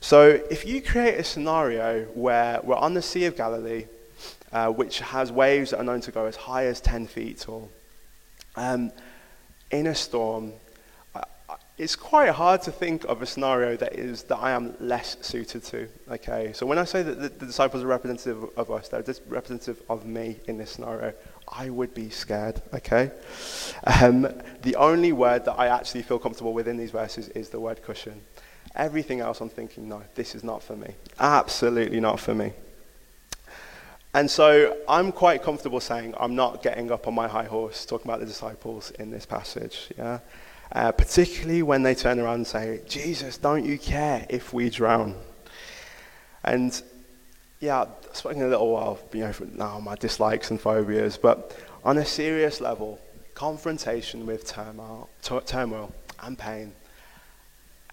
So 0.00 0.40
if 0.50 0.64
you 0.64 0.80
create 0.80 1.18
a 1.18 1.24
scenario 1.24 2.04
where 2.14 2.60
we're 2.62 2.76
on 2.76 2.94
the 2.94 3.02
Sea 3.02 3.24
of 3.24 3.36
Galilee, 3.36 3.86
uh, 4.52 4.68
which 4.68 5.00
has 5.00 5.32
waves 5.32 5.70
that 5.70 5.80
are 5.80 5.84
known 5.84 6.00
to 6.02 6.12
go 6.12 6.26
as 6.26 6.36
high 6.36 6.66
as 6.66 6.80
10 6.80 7.08
feet 7.08 7.40
tall, 7.40 7.72
um, 8.54 8.92
in 9.72 9.88
a 9.88 9.94
storm, 9.96 10.52
it's 11.76 11.96
quite 11.96 12.30
hard 12.30 12.62
to 12.62 12.70
think 12.70 13.04
of 13.04 13.20
a 13.20 13.26
scenario 13.26 13.76
that 13.76 13.94
is 13.94 14.22
that 14.24 14.36
I 14.36 14.52
am 14.52 14.76
less 14.78 15.16
suited 15.22 15.64
to. 15.64 15.88
Okay, 16.08 16.52
so 16.52 16.66
when 16.66 16.78
I 16.78 16.84
say 16.84 17.02
that 17.02 17.20
the, 17.20 17.28
the 17.28 17.46
disciples 17.46 17.82
are 17.82 17.88
representative 17.88 18.44
of 18.56 18.70
us, 18.70 18.88
they're 18.88 19.02
just 19.02 19.22
representative 19.26 19.82
of 19.90 20.06
me 20.06 20.38
in 20.46 20.56
this 20.56 20.70
scenario. 20.70 21.12
I 21.48 21.70
would 21.70 21.92
be 21.92 22.10
scared. 22.10 22.62
Okay, 22.72 23.10
um, 24.00 24.28
the 24.62 24.76
only 24.76 25.12
word 25.12 25.44
that 25.46 25.54
I 25.54 25.66
actually 25.66 26.02
feel 26.02 26.20
comfortable 26.20 26.52
with 26.52 26.68
in 26.68 26.76
these 26.76 26.92
verses 26.92 27.28
is 27.30 27.48
the 27.48 27.58
word 27.58 27.82
cushion. 27.82 28.20
Everything 28.76 29.20
else, 29.20 29.40
I'm 29.40 29.48
thinking, 29.48 29.88
no, 29.88 30.02
this 30.14 30.34
is 30.36 30.44
not 30.44 30.62
for 30.62 30.76
me. 30.76 30.94
Absolutely 31.18 32.00
not 32.00 32.20
for 32.20 32.34
me. 32.34 32.52
And 34.14 34.30
so 34.30 34.76
I'm 34.88 35.10
quite 35.10 35.42
comfortable 35.42 35.80
saying 35.80 36.14
I'm 36.20 36.36
not 36.36 36.62
getting 36.62 36.92
up 36.92 37.08
on 37.08 37.14
my 37.14 37.26
high 37.26 37.44
horse 37.44 37.84
talking 37.84 38.08
about 38.08 38.20
the 38.20 38.26
disciples 38.26 38.92
in 38.92 39.10
this 39.10 39.26
passage. 39.26 39.90
Yeah 39.98 40.20
uh, 40.72 40.92
particularly 40.92 41.62
when 41.62 41.82
they 41.82 41.94
turn 41.94 42.18
around 42.18 42.34
and 42.34 42.46
say, 42.46 42.80
Jesus, 42.88 43.38
don't 43.38 43.64
you 43.64 43.78
care 43.78 44.26
if 44.28 44.52
we 44.52 44.70
drown? 44.70 45.16
And 46.42 46.80
yeah, 47.60 47.82
I've 47.82 48.16
spoken 48.16 48.42
a 48.42 48.48
little 48.48 48.70
while, 48.70 48.98
you 49.12 49.20
know, 49.20 49.32
now 49.54 49.80
my 49.80 49.94
dislikes 49.94 50.50
and 50.50 50.60
phobias, 50.60 51.16
but 51.16 51.56
on 51.84 51.98
a 51.98 52.04
serious 52.04 52.60
level, 52.60 53.00
confrontation 53.34 54.26
with 54.26 54.46
turmoil, 54.46 55.08
t- 55.22 55.40
turmoil 55.40 55.92
and 56.22 56.38
pain 56.38 56.72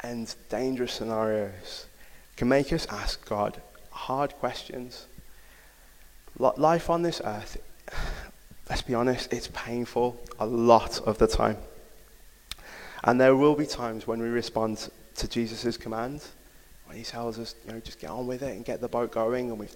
and 0.04 0.34
dangerous 0.50 0.94
scenarios 0.94 1.86
can 2.36 2.48
make 2.48 2.74
us 2.74 2.88
ask 2.90 3.28
God 3.28 3.62
hard 3.92 4.34
questions. 4.34 5.06
Life 6.38 6.90
on 6.90 7.04
this 7.04 7.22
earth, 7.24 7.58
let's 8.70 8.82
be 8.82 8.94
honest, 8.94 9.32
it's 9.32 9.50
painful 9.54 10.20
a 10.40 10.46
lot 10.46 11.00
of 11.02 11.18
the 11.18 11.28
time. 11.28 11.58
And 13.04 13.20
there 13.20 13.36
will 13.36 13.56
be 13.56 13.66
times 13.66 14.06
when 14.06 14.22
we 14.22 14.28
respond 14.28 14.90
to 15.16 15.28
Jesus' 15.28 15.78
command, 15.78 16.24
when 16.86 16.98
he 16.98 17.04
tells 17.04 17.40
us, 17.40 17.56
you 17.66 17.74
know, 17.74 17.80
just 17.80 18.00
get 18.00 18.10
on 18.10 18.28
with 18.28 18.44
it 18.44 18.56
and 18.56 18.64
get 18.64 18.82
the 18.82 18.88
boat 18.88 19.12
going, 19.12 19.50
and 19.50 19.60
we, 19.60 19.68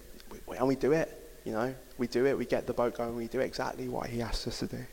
we, 0.48 0.58
and 0.58 0.68
we 0.68 0.76
do 0.76 0.92
it. 0.92 1.22
You 1.44 1.54
know, 1.54 1.76
we 1.98 2.08
do 2.08 2.26
it, 2.26 2.38
we 2.38 2.46
get 2.46 2.66
the 2.66 2.74
boat 2.74 2.98
going, 2.98 3.16
we 3.16 3.28
do 3.28 3.40
exactly 3.40 3.88
what 3.88 4.10
he 4.10 4.22
asks 4.22 4.48
us 4.48 4.60
to 4.60 4.68
do. 4.68 4.86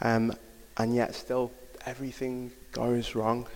Um, 0.00 0.34
and 0.76 0.94
yet 0.94 1.14
still 1.14 1.52
everything 1.86 2.50
goes 2.72 3.14
wrong. 3.14 3.46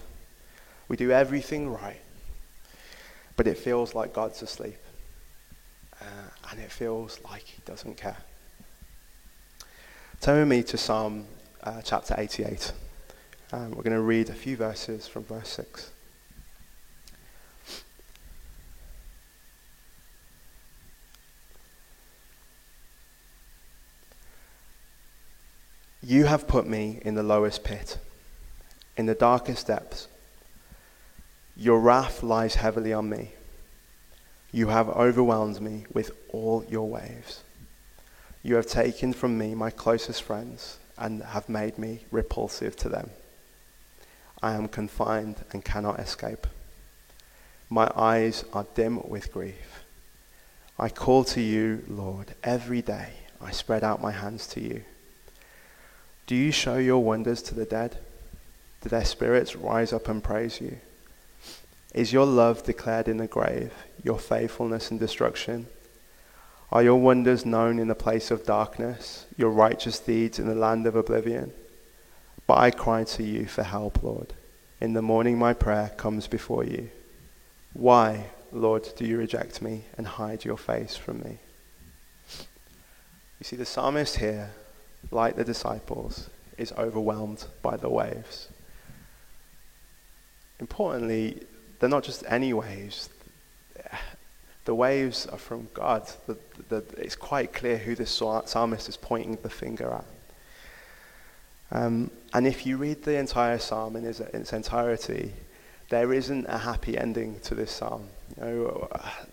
We 0.89 0.97
do 0.97 1.11
everything 1.11 1.71
right, 1.71 2.01
but 3.37 3.47
it 3.47 3.59
feels 3.59 3.95
like 3.95 4.13
God's 4.13 4.43
asleep. 4.43 4.77
Uh, 6.01 6.05
and 6.51 6.61
it 6.61 6.71
feels 6.71 7.19
like 7.25 7.43
he 7.43 7.61
doesn't 7.65 7.97
care. 7.97 8.17
Turn 10.21 10.41
with 10.41 10.49
me 10.49 10.63
to 10.65 10.77
Psalm 10.77 11.27
uh, 11.63 11.81
chapter 11.83 12.15
88. 12.17 12.73
Um, 13.51 13.71
we're 13.71 13.83
going 13.83 13.97
to 13.97 14.03
read 14.03 14.29
a 14.29 14.35
few 14.35 14.59
verses 14.59 15.09
from 15.09 15.25
verse 15.25 15.49
6. 15.49 15.91
You 26.03 26.27
have 26.27 26.47
put 26.47 26.67
me 26.67 27.01
in 27.03 27.15
the 27.15 27.23
lowest 27.23 27.65
pit, 27.65 27.97
in 28.99 29.07
the 29.07 29.15
darkest 29.15 29.67
depths. 29.69 30.09
Your 31.57 31.81
wrath 31.81 32.23
lies 32.23 32.57
heavily 32.57 32.93
on 32.93 33.09
me. 33.09 33.33
You 34.53 34.69
have 34.69 34.91
overwhelmed 34.91 35.63
me 35.63 35.87
with 35.95 36.11
all 36.29 36.67
your 36.69 36.87
waves. 36.87 37.43
You 38.43 38.57
have 38.57 38.67
taken 38.67 39.15
from 39.15 39.39
me 39.39 39.55
my 39.55 39.71
closest 39.71 40.23
friends 40.23 40.79
and 40.99 41.23
have 41.23 41.49
made 41.49 41.79
me 41.79 42.05
repulsive 42.11 42.77
to 42.77 42.91
them. 42.91 43.11
I 44.43 44.55
am 44.55 44.69
confined 44.69 45.45
and 45.53 45.65
cannot 45.65 46.01
escape. 46.01 46.47
My 47.69 47.91
eyes 47.97 48.45
are 48.53 48.67
dim 48.75 49.01
with 49.09 49.33
grief. 49.33 49.85
I 50.79 50.89
call 50.89 51.25
to 51.25 51.41
you, 51.41 51.85
Lord, 51.89 52.35
every 52.45 52.83
day. 52.83 53.09
I 53.41 53.51
spread 53.51 53.83
out 53.83 54.01
my 54.01 54.13
hands 54.13 54.47
to 54.49 54.61
you. 54.61 54.83
Do 56.27 56.37
you 56.37 56.53
show 56.53 56.77
your 56.77 57.03
wonders 57.03 57.43
to 57.43 57.55
the 57.55 57.65
dead? 57.65 57.99
Do 58.83 58.89
their 58.89 59.05
spirits 59.05 59.57
rise 59.57 59.93
up 59.93 60.09
and 60.09 60.23
praise 60.23 60.61
you? 60.61 60.79
Is 61.95 62.13
your 62.13 62.27
love 62.27 62.63
declared 62.65 63.09
in 63.09 63.17
the 63.17 63.27
grave, 63.27 63.73
your 64.05 64.19
faithfulness 64.19 64.91
in 64.91 64.99
destruction? 64.99 65.67
Are 66.71 66.83
your 66.83 67.01
wonders 67.01 67.47
known 67.47 67.79
in 67.79 67.89
the 67.89 67.95
place 67.95 68.31
of 68.31 68.45
darkness, 68.45 69.27
your 69.37 69.51
righteous 69.51 69.99
deeds 69.99 70.39
in 70.39 70.47
the 70.47 70.55
land 70.55 70.87
of 70.87 70.95
oblivion? 70.95 71.53
But 72.49 72.59
I 72.59 72.73
cry 72.73 73.05
to 73.05 73.23
you 73.23 73.47
for 73.47 73.63
help, 73.63 74.03
Lord. 74.03 74.35
In 74.81 74.95
the 74.95 75.03
morning, 75.03 75.39
my 75.39 75.55
prayer 75.55 75.93
comes 75.97 76.27
before 76.27 76.65
you. 76.65 76.91
Why, 77.75 78.31
Lord, 78.51 78.89
do 78.97 79.05
you 79.05 79.19
reject 79.19 79.63
me 79.63 79.85
and 79.97 80.09
hide 80.09 80.45
your 80.45 80.57
face 80.57 80.97
from 80.97 81.21
me? 81.21 81.39
You 83.39 83.45
see, 83.45 83.55
the 83.55 83.65
psalmist 83.65 84.17
here 84.17 84.51
like 85.11 85.37
the 85.37 85.45
disciples, 85.45 86.29
is 86.57 86.73
overwhelmed 86.73 87.47
by 87.63 87.77
the 87.77 87.89
waves. 87.89 88.49
Importantly, 90.61 91.43
they're 91.79 91.89
not 91.89 92.03
just 92.03 92.25
any 92.29 92.53
waves. 92.53 93.09
The 94.65 94.75
waves 94.75 95.27
are 95.27 95.39
from 95.39 95.69
God. 95.73 96.11
The, 96.27 96.37
the, 96.69 96.85
it's 96.99 97.17
quite 97.17 97.53
clear 97.53 97.79
who 97.79 97.95
the 97.95 98.07
psalmist 98.07 98.89
is 98.89 98.97
pointing 98.97 99.39
the 99.43 99.51
finger 99.51 99.91
at. 99.93 100.05
Um, 101.71 102.11
and 102.33 102.47
if 102.47 102.67
you 102.67 102.77
read 102.77 103.03
the 103.03 103.17
entire 103.17 103.59
psalm 103.59 103.97
in 103.97 104.05
its, 104.05 104.21
in 104.21 104.41
its, 104.41 104.53
entirety, 104.53 105.33
there 105.91 106.13
isn't 106.13 106.47
a 106.47 106.59
happy 106.59 106.97
ending 106.97 107.41
to 107.41 107.55
this 107.55 107.71
psalm. 107.71 108.09
You 108.37 108.45
know, 108.45 108.89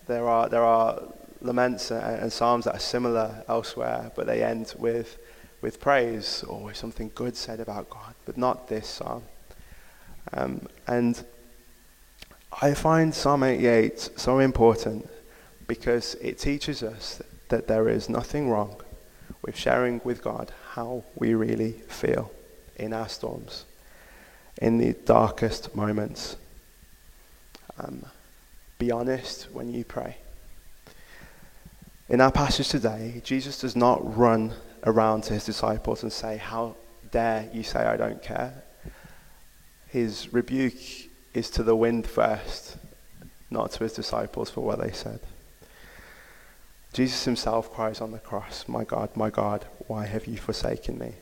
there 0.06 0.28
are 0.28 0.48
there 0.48 0.64
are 0.64 1.02
laments 1.40 1.90
and, 1.90 2.22
and 2.22 2.32
psalms 2.32 2.64
that 2.64 2.76
are 2.76 2.80
similar 2.80 3.44
elsewhere, 3.48 4.12
but 4.14 4.26
they 4.26 4.42
end 4.42 4.74
with 4.78 5.18
with 5.62 5.80
praise 5.80 6.44
or 6.46 6.64
with 6.64 6.76
something 6.76 7.10
good 7.14 7.36
said 7.36 7.60
about 7.60 7.88
God, 7.88 8.14
but 8.26 8.36
not 8.36 8.68
this 8.68 8.86
psalm. 8.86 9.22
Um, 10.32 10.68
and 10.86 11.24
I 12.60 12.74
find 12.74 13.14
Psalm 13.14 13.42
88 13.42 14.10
so 14.16 14.38
important 14.38 15.08
because 15.66 16.14
it 16.16 16.38
teaches 16.38 16.82
us 16.82 17.22
that 17.48 17.68
there 17.68 17.88
is 17.88 18.08
nothing 18.08 18.50
wrong 18.50 18.80
with 19.42 19.56
sharing 19.56 20.00
with 20.04 20.22
God 20.22 20.52
how 20.76 21.02
we 21.14 21.32
really 21.32 21.72
feel 21.88 22.30
in 22.76 22.92
our 22.92 23.08
storms, 23.08 23.64
in 24.60 24.76
the 24.76 24.92
darkest 25.06 25.74
moments. 25.74 26.36
Um, 27.78 28.04
be 28.78 28.90
honest 28.90 29.50
when 29.54 29.72
you 29.72 29.84
pray. 29.84 30.18
In 32.10 32.20
our 32.20 32.30
passage 32.30 32.68
today, 32.68 33.22
Jesus 33.24 33.58
does 33.58 33.74
not 33.74 34.18
run 34.18 34.52
around 34.84 35.22
to 35.22 35.32
his 35.32 35.46
disciples 35.46 36.02
and 36.02 36.12
say, 36.12 36.36
How 36.36 36.76
dare 37.10 37.48
you 37.54 37.62
say 37.62 37.80
I 37.80 37.96
don't 37.96 38.22
care? 38.22 38.62
His 39.88 40.30
rebuke 40.30 41.08
is 41.32 41.48
to 41.52 41.62
the 41.62 41.74
wind 41.74 42.06
first, 42.06 42.76
not 43.50 43.70
to 43.72 43.84
his 43.84 43.94
disciples 43.94 44.50
for 44.50 44.60
what 44.60 44.78
they 44.78 44.92
said. 44.92 45.20
Jesus 46.96 47.26
himself 47.26 47.70
cries 47.74 48.00
on 48.00 48.10
the 48.10 48.18
cross, 48.18 48.64
My 48.66 48.82
God, 48.82 49.14
my 49.14 49.28
God, 49.28 49.66
why 49.86 50.06
have 50.06 50.24
you 50.24 50.38
forsaken 50.38 50.98
me? 50.98 51.12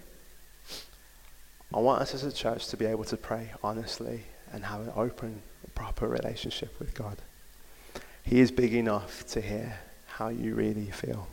I 1.74 1.80
want 1.80 2.00
us 2.00 2.14
as 2.14 2.22
a 2.22 2.30
church 2.30 2.68
to 2.68 2.76
be 2.76 2.86
able 2.86 3.02
to 3.02 3.16
pray 3.16 3.50
honestly 3.60 4.22
and 4.52 4.64
have 4.66 4.82
an 4.82 4.92
open, 4.94 5.42
proper 5.74 6.06
relationship 6.06 6.78
with 6.78 6.94
God. 6.94 7.16
He 8.22 8.38
is 8.38 8.52
big 8.52 8.72
enough 8.72 9.26
to 9.30 9.40
hear 9.40 9.80
how 10.06 10.28
you 10.28 10.54
really 10.54 10.92
feel. 10.92 11.26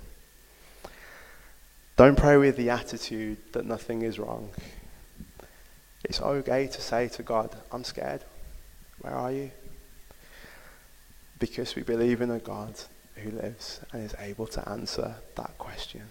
Don't 1.95 2.17
pray 2.17 2.37
with 2.37 2.57
the 2.57 2.71
attitude 2.71 3.37
that 3.51 3.67
nothing 3.67 4.01
is 4.01 4.17
wrong. 4.17 4.49
It's 6.03 6.19
okay 6.19 6.65
to 6.65 6.81
say 6.81 7.09
to 7.09 7.21
God, 7.21 7.55
I'm 7.71 7.83
scared. 7.83 8.23
Where 9.01 9.13
are 9.13 9.31
you? 9.31 9.51
Because 11.37 11.75
we 11.75 11.83
believe 11.83 12.21
in 12.21 12.31
a 12.31 12.39
God 12.39 12.73
who 13.21 13.31
lives 13.31 13.79
and 13.91 14.03
is 14.03 14.15
able 14.19 14.47
to 14.47 14.67
answer 14.69 15.15
that 15.35 15.57
question. 15.57 16.03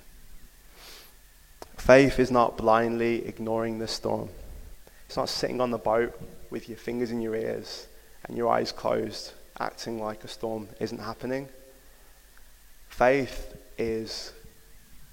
Faith 1.76 2.18
is 2.18 2.30
not 2.30 2.58
blindly 2.58 3.26
ignoring 3.26 3.78
the 3.78 3.88
storm. 3.88 4.28
It's 5.06 5.16
not 5.16 5.28
sitting 5.28 5.60
on 5.60 5.70
the 5.70 5.78
boat 5.78 6.20
with 6.50 6.68
your 6.68 6.76
fingers 6.76 7.10
in 7.10 7.22
your 7.22 7.34
ears 7.34 7.86
and 8.24 8.36
your 8.36 8.48
eyes 8.48 8.70
closed, 8.70 9.32
acting 9.58 10.00
like 10.00 10.22
a 10.22 10.28
storm 10.28 10.68
isn't 10.78 10.98
happening. 11.00 11.48
Faith 12.88 13.56
is 13.78 14.32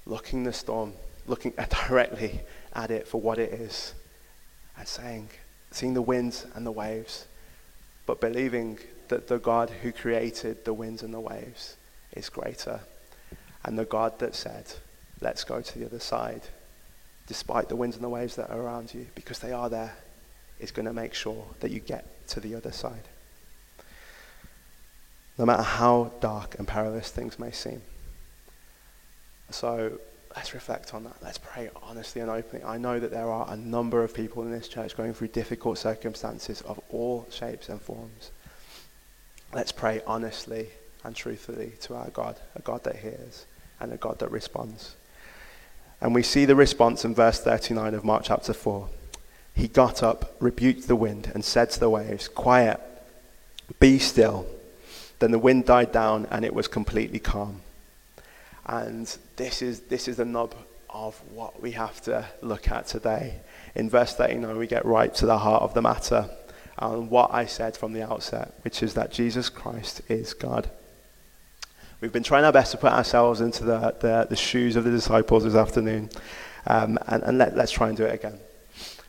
looking 0.05 0.43
the 0.43 0.51
storm, 0.51 0.93
looking 1.25 1.53
directly 1.87 2.41
at 2.73 2.91
it 2.91 3.07
for 3.07 3.21
what 3.21 3.39
it 3.39 3.53
is, 3.53 3.93
and 4.77 4.87
saying, 4.87 5.29
seeing 5.71 5.93
the 5.93 6.01
winds 6.01 6.45
and 6.53 6.65
the 6.65 6.71
waves, 6.71 7.27
but 8.05 8.19
believing 8.19 8.77
that 9.07 9.27
the 9.27 9.39
God 9.39 9.69
who 9.69 9.93
created 9.93 10.65
the 10.65 10.73
winds 10.73 11.01
and 11.01 11.13
the 11.13 11.19
waves 11.21 11.76
is 12.17 12.29
greater. 12.29 12.81
And 13.63 13.77
the 13.77 13.85
God 13.85 14.19
that 14.19 14.35
said, 14.35 14.65
let's 15.21 15.43
go 15.43 15.61
to 15.61 15.79
the 15.79 15.85
other 15.85 15.99
side, 15.99 16.41
despite 17.27 17.69
the 17.69 17.75
winds 17.75 17.95
and 17.95 18.03
the 18.03 18.09
waves 18.09 18.35
that 18.35 18.49
are 18.49 18.61
around 18.61 18.93
you, 18.93 19.07
because 19.15 19.39
they 19.39 19.51
are 19.51 19.69
there, 19.69 19.95
is 20.59 20.71
going 20.71 20.85
to 20.85 20.93
make 20.93 21.13
sure 21.13 21.45
that 21.59 21.71
you 21.71 21.79
get 21.79 22.27
to 22.29 22.39
the 22.39 22.55
other 22.55 22.71
side. 22.71 23.07
No 25.37 25.45
matter 25.45 25.63
how 25.63 26.11
dark 26.19 26.57
and 26.57 26.67
perilous 26.67 27.11
things 27.11 27.37
may 27.37 27.51
seem. 27.51 27.81
So 29.51 29.99
let's 30.35 30.53
reflect 30.53 30.93
on 30.93 31.03
that. 31.03 31.17
Let's 31.21 31.37
pray 31.37 31.69
honestly 31.83 32.21
and 32.21 32.31
openly. 32.31 32.65
I 32.65 32.77
know 32.77 32.99
that 32.99 33.11
there 33.11 33.29
are 33.29 33.51
a 33.51 33.55
number 33.55 34.03
of 34.03 34.13
people 34.13 34.43
in 34.43 34.51
this 34.51 34.67
church 34.67 34.97
going 34.97 35.13
through 35.13 35.29
difficult 35.29 35.77
circumstances 35.77 36.61
of 36.61 36.79
all 36.89 37.27
shapes 37.29 37.69
and 37.69 37.81
forms. 37.81 38.31
Let's 39.53 39.71
pray 39.71 40.01
honestly 40.07 40.69
and 41.07 41.15
truthfully 41.15 41.71
to 41.79 41.95
our 41.95 42.09
God, 42.09 42.35
a 42.53 42.61
God 42.61 42.83
that 42.83 42.97
hears 42.97 43.45
and 43.79 43.93
a 43.93 43.97
God 43.97 44.19
that 44.19 44.29
responds. 44.29 44.95
And 46.01 46.13
we 46.13 46.21
see 46.21 46.43
the 46.43 46.55
response 46.55 47.05
in 47.05 47.15
verse 47.15 47.39
39 47.39 47.93
of 47.93 48.03
Mark 48.03 48.23
chapter 48.25 48.53
4. 48.53 48.89
He 49.53 49.69
got 49.69 50.03
up, 50.03 50.35
rebuked 50.41 50.89
the 50.89 50.97
wind, 50.97 51.31
and 51.33 51.45
said 51.45 51.71
to 51.71 51.79
the 51.79 51.89
waves, 51.89 52.27
Quiet, 52.27 52.81
be 53.79 53.99
still. 53.99 54.45
Then 55.19 55.31
the 55.31 55.39
wind 55.39 55.65
died 55.65 55.93
down 55.93 56.27
and 56.29 56.43
it 56.43 56.53
was 56.53 56.67
completely 56.67 57.19
calm. 57.19 57.61
And 58.65 59.17
this 59.37 59.61
is, 59.61 59.79
this 59.79 60.09
is 60.09 60.17
the 60.17 60.25
nub 60.25 60.55
of 60.89 61.15
what 61.31 61.61
we 61.61 61.71
have 61.71 62.01
to 62.01 62.25
look 62.41 62.69
at 62.69 62.85
today. 62.87 63.39
In 63.75 63.89
verse 63.89 64.13
39, 64.13 64.57
we 64.57 64.67
get 64.67 64.85
right 64.85 65.15
to 65.15 65.25
the 65.25 65.37
heart 65.37 65.63
of 65.63 65.73
the 65.73 65.81
matter 65.81 66.29
and 66.77 67.09
what 67.09 67.33
I 67.33 67.45
said 67.45 67.77
from 67.77 67.93
the 67.93 68.03
outset, 68.03 68.53
which 68.63 68.83
is 68.83 68.93
that 68.95 69.11
Jesus 69.11 69.47
Christ 69.49 70.01
is 70.09 70.33
God. 70.33 70.69
We've 71.99 72.13
been 72.13 72.21
trying 72.21 72.45
our 72.45 72.51
best 72.51 72.71
to 72.73 72.77
put 72.77 72.91
ourselves 72.93 73.41
into 73.41 73.63
the, 73.63 73.95
the, 73.99 74.27
the 74.29 74.35
shoes 74.35 74.75
of 74.75 74.83
the 74.83 74.91
disciples 74.91 75.45
this 75.45 75.55
afternoon, 75.55 76.11
um, 76.67 76.99
and, 77.07 77.23
and 77.23 77.39
let, 77.39 77.57
us 77.57 77.71
try 77.71 77.87
and 77.87 77.97
do 77.97 78.03
it 78.03 78.13
again. 78.13 78.37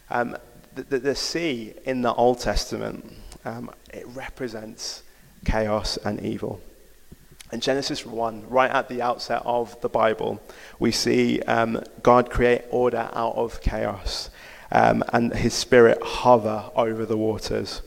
Um, 0.09 0.39
the, 0.75 0.85
the, 0.85 0.99
the, 0.99 1.15
sea 1.15 1.75
in 1.85 2.01
the 2.01 2.15
Old 2.15 2.41
Testament, 2.41 3.13
um, 3.45 3.71
it 3.93 4.07
represents 4.15 5.03
chaos 5.45 5.99
and 5.99 6.19
evil. 6.23 6.63
In 7.53 7.61
Genesis 7.61 8.07
1, 8.07 8.49
right 8.49 8.71
at 8.71 8.89
the 8.89 9.03
outset 9.03 9.43
of 9.45 9.79
the 9.83 9.91
Bible, 9.91 10.41
we 10.79 10.91
see 10.91 11.43
um, 11.43 11.83
God 12.03 12.31
create 12.31 12.63
order 12.71 13.11
out 13.13 13.35
of 13.35 13.61
chaos 13.61 14.31
um, 14.73 15.05
and 15.13 15.35
his 15.35 15.53
spirit 15.53 16.03
hover 16.03 16.71
over 16.75 17.05
the 17.05 17.19
waters. 17.19 17.83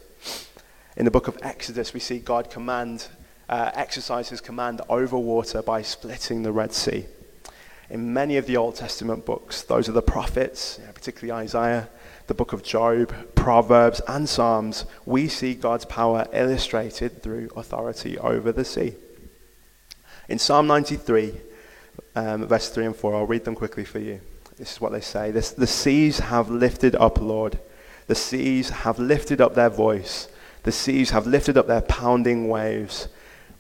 In 0.96 1.06
the 1.06 1.12
book 1.12 1.28
of 1.28 1.40
Exodus, 1.42 1.92
we 1.92 2.00
see 2.00 2.20
God 2.20 2.52
command, 2.52 3.08
uh, 3.52 3.70
exercise 3.76 4.30
his 4.30 4.42
command 4.42 4.82
over 4.90 5.18
water 5.18 5.62
by 5.62 5.82
splitting 5.82 6.42
the 6.42 6.52
Red 6.52 6.74
Sea. 6.74 7.06
In 7.90 8.14
many 8.14 8.38
of 8.38 8.46
the 8.48 8.56
Old 8.56 8.78
Testament 8.78 9.26
books, 9.26 9.64
those 9.64 9.90
are 9.90 9.92
the 9.92 10.02
prophets, 10.02 10.78
you 10.80 10.88
know, 10.88 10.94
particularly 10.94 11.44
Isaiah, 11.44 11.90
the 12.28 12.34
book 12.34 12.54
of 12.54 12.64
Job, 12.64 13.14
Proverbs, 13.36 14.02
and 14.08 14.30
Psalms, 14.30 14.86
we 15.06 15.28
see 15.28 15.54
God's 15.54 15.84
power 15.84 16.26
illustrated 16.32 17.22
through 17.22 17.50
authority 17.58 18.18
over 18.18 18.54
the 18.54 18.64
sea. 18.64 18.94
In 20.30 20.40
Psalm 20.40 20.68
93, 20.68 21.34
um, 22.16 22.48
verse 22.48 22.70
3 22.70 22.86
and 22.86 22.96
4, 22.96 23.16
I'll 23.16 23.28
read 23.28 23.44
them 23.44 23.56
quickly 23.56 23.84
for 23.84 24.00
you. 24.00 24.22
This 24.58 24.72
is 24.72 24.80
what 24.80 24.94
they 24.94 25.02
say 25.02 25.32
this, 25.32 25.52
The 25.52 25.68
seas 25.68 26.20
have 26.20 26.50
lifted 26.50 26.96
up, 26.96 27.20
Lord. 27.20 27.60
The 28.08 28.16
seas 28.16 28.70
have 28.70 28.98
lifted 28.98 29.42
up 29.42 29.56
their 29.56 29.70
voice. 29.70 30.30
The 30.64 30.72
seas 30.72 31.10
have 31.10 31.28
lifted 31.28 31.58
up 31.58 31.68
their 31.68 31.82
pounding 31.82 32.48
waves. 32.48 33.10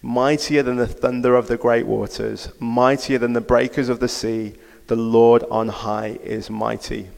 Mightier 0.02 0.64
than 0.64 0.78
the 0.78 0.88
thunder 0.88 1.36
of 1.36 1.48
the 1.48 1.58
great 1.58 1.86
waters, 1.86 2.50
mightier 2.60 3.18
than 3.18 3.34
the 3.34 3.42
breakers 3.42 3.90
of 3.90 4.00
the 4.00 4.08
sea, 4.08 4.56
the 4.88 4.96
Lord 4.96 5.44
on 5.52 5.68
high 5.70 6.20
is 6.24 6.50
mighty. 6.50 7.10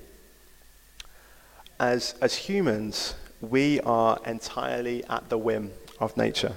As, 1.79 2.15
as 2.21 2.35
humans, 2.35 3.15
we 3.41 3.79
are 3.81 4.19
entirely 4.25 5.03
at 5.05 5.29
the 5.29 5.37
whim 5.37 5.71
of 5.99 6.17
nature 6.17 6.55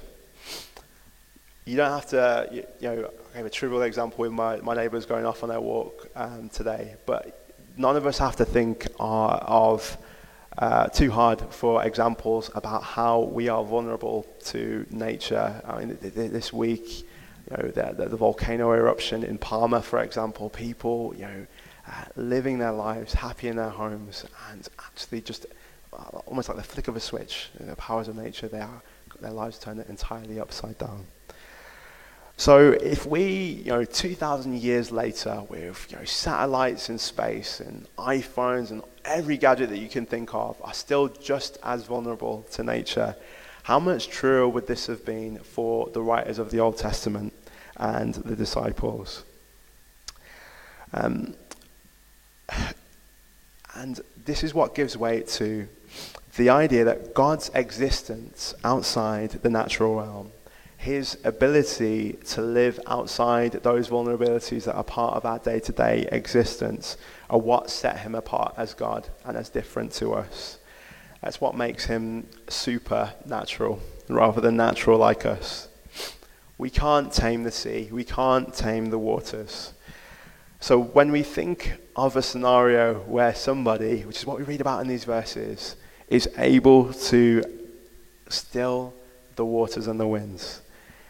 you 1.67 1.77
don't 1.77 1.91
have 1.91 2.07
to, 2.07 2.49
you, 2.53 2.65
you, 2.81 2.89
know, 2.89 3.11
I 3.35 3.39
gave 3.39 3.47
a 3.47 3.51
trivial 3.51 3.83
example 3.83 4.23
with 4.23 4.33
my, 4.33 4.57
my 4.59 4.75
neighbours 4.75 5.05
going 5.05 5.27
off 5.27 5.43
on 5.43 5.49
their 5.49 5.61
walk 5.61 6.09
um, 6.15 6.49
today, 6.49 6.95
but 7.05 7.53
none 7.77 7.97
of 7.97 8.07
us 8.07 8.19
have 8.19 8.37
to 8.37 8.45
think 8.45 8.87
uh, 9.01 9.39
of 9.43 9.99
uh, 10.59 10.87
too 10.87 11.11
hard 11.11 11.41
for 11.53 11.85
examples 11.85 12.51
about 12.55 12.83
how 12.83 13.21
we 13.21 13.49
are 13.49 13.65
vulnerable 13.65 14.27
to 14.45 14.87
nature. 14.91 15.61
I 15.67 15.79
mean, 15.85 15.99
this 16.01 16.53
week, 16.53 17.01
you 17.01 17.57
know, 17.57 17.69
the, 17.69 17.95
the, 17.97 18.09
the 18.09 18.17
volcano 18.17 18.73
eruption 18.73 19.23
in 19.23 19.39
Palma, 19.39 19.83
for 19.83 20.01
example, 20.01 20.51
people, 20.51 21.15
you 21.15 21.23
know, 21.23 21.47
uh, 21.87 22.05
living 22.17 22.59
their 22.59 22.73
lives 22.73 23.15
happy 23.15 23.49
in 23.49 23.57
their 23.57 23.69
homes 23.69 24.25
and 24.51 24.69
actually 24.79 25.21
just 25.21 25.47
uh, 25.93 26.19
almost 26.27 26.49
like 26.49 26.57
the 26.57 26.65
flick 26.65 26.89
of 26.89 26.97
a 26.97 27.01
switch, 27.01 27.51
the 27.61 27.77
powers 27.77 28.09
of 28.09 28.17
nature, 28.17 28.49
they 28.49 28.61
are, 28.61 28.83
their 29.21 29.31
lives 29.31 29.59
turn 29.59 29.85
entirely 29.89 30.41
upside 30.41 30.77
down. 30.79 31.07
So 32.39 32.73
if 32.73 33.07
we, 33.07 33.63
you 33.65 33.71
know, 33.71 33.85
2,000 33.85 34.59
years 34.61 34.93
later, 34.93 35.43
with 35.49 35.87
you 35.91 35.99
know, 35.99 36.05
satellites 36.05 36.91
in 36.91 36.99
space 36.99 37.61
and 37.61 37.87
iPhones 37.97 38.71
and 38.71 38.83
every 39.07 39.39
gadget 39.39 39.71
that 39.71 39.79
you 39.79 39.89
can 39.89 40.05
think 40.05 40.35
of, 40.35 40.57
are 40.63 40.75
still 40.75 41.09
just 41.09 41.57
as 41.63 41.85
vulnerable 41.85 42.47
to 42.53 42.63
nature, 42.63 43.17
how 43.63 43.79
much 43.79 44.09
truer 44.09 44.47
would 44.47 44.67
this 44.67 44.87
have 44.87 45.05
been 45.05 45.39
for 45.39 45.89
the 45.89 46.03
writers 46.03 46.39
of 46.39 46.51
the 46.51 46.61
Old 46.61 46.77
Testament 46.77 47.33
and 47.79 48.15
the 48.15 48.37
disciples? 48.37 49.25
Um, 50.93 51.35
and 53.75 54.01
this 54.27 54.45
is 54.45 54.53
what 54.53 54.75
gives 54.75 54.97
way 54.97 55.23
to 55.23 55.67
the 56.37 56.51
idea 56.51 56.85
that 56.85 57.15
God's 57.15 57.51
existence 57.55 58.55
outside 58.63 59.31
the 59.31 59.49
natural 59.49 59.97
realm 59.97 60.33
his 60.87 61.19
ability 61.25 62.13
to 62.25 62.41
live 62.41 62.79
outside 62.87 63.51
those 63.51 63.89
vulnerabilities 63.89 64.67
that 64.67 64.77
are 64.77 64.85
part 64.85 65.15
of 65.15 65.25
our 65.25 65.41
day 65.41 65.59
to 65.59 65.73
day 65.73 66.09
existence 66.13 66.97
are 67.29 67.41
what 67.41 67.69
set 67.69 67.99
him 67.99 68.15
apart 68.15 68.55
as 68.57 68.73
God 68.73 69.09
and 69.25 69.37
as 69.37 69.49
different 69.49 69.91
to 69.95 70.15
us. 70.15 70.59
That's 71.23 71.41
what 71.41 71.57
makes 71.57 71.87
him 71.87 72.29
supernatural 72.49 73.81
rather 74.09 74.41
than 74.41 74.57
natural 74.57 74.97
like 74.97 75.27
us. 75.27 75.67
We 76.57 76.71
can't 76.71 77.13
tame 77.13 77.43
the 77.43 77.51
sea, 77.51 77.89
we 77.91 78.05
can't 78.05 78.55
tame 78.55 78.91
the 78.91 78.99
waters. 78.99 79.73
So 80.61 80.79
when 80.79 81.11
we 81.11 81.25
think 81.25 81.73
of 81.97 82.15
a 82.15 82.23
scenario 82.23 83.01
where 83.01 83.35
somebody, 83.35 84.03
which 84.03 84.19
is 84.19 84.27
what 84.27 84.39
we 84.39 84.45
read 84.45 84.61
about 84.61 84.83
in 84.83 84.87
these 84.87 85.05
verses, 85.05 85.75
is 86.07 86.29
able 86.39 86.93
to 86.93 87.43
still 88.29 88.95
the 89.35 89.45
waters 89.45 89.89
and 89.89 89.99
the 89.99 90.07
winds, 90.07 90.63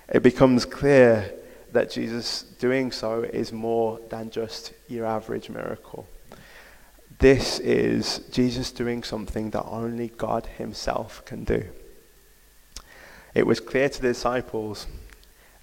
it 0.08 0.22
becomes 0.22 0.64
clear 0.64 1.32
that 1.72 1.90
Jesus 1.90 2.42
doing 2.58 2.92
so 2.92 3.22
is 3.22 3.52
more 3.52 4.00
than 4.08 4.30
just 4.30 4.72
your 4.88 5.04
average 5.04 5.50
miracle. 5.50 6.08
This 7.18 7.58
is 7.58 8.20
Jesus 8.30 8.70
doing 8.70 9.02
something 9.02 9.50
that 9.50 9.64
only 9.64 10.08
God 10.08 10.46
Himself 10.58 11.24
can 11.24 11.44
do. 11.44 11.64
It 13.34 13.46
was 13.46 13.58
clear 13.58 13.88
to 13.88 14.00
the 14.00 14.08
disciples, 14.08 14.86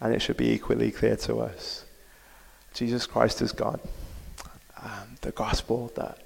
and 0.01 0.13
it 0.13 0.21
should 0.21 0.37
be 0.37 0.51
equally 0.51 0.91
clear 0.91 1.15
to 1.17 1.37
us. 1.37 1.85
Jesus 2.73 3.05
Christ 3.05 3.41
is 3.41 3.51
God. 3.51 3.79
Um, 4.81 5.15
the 5.21 5.31
gospel 5.31 5.91
that 5.95 6.19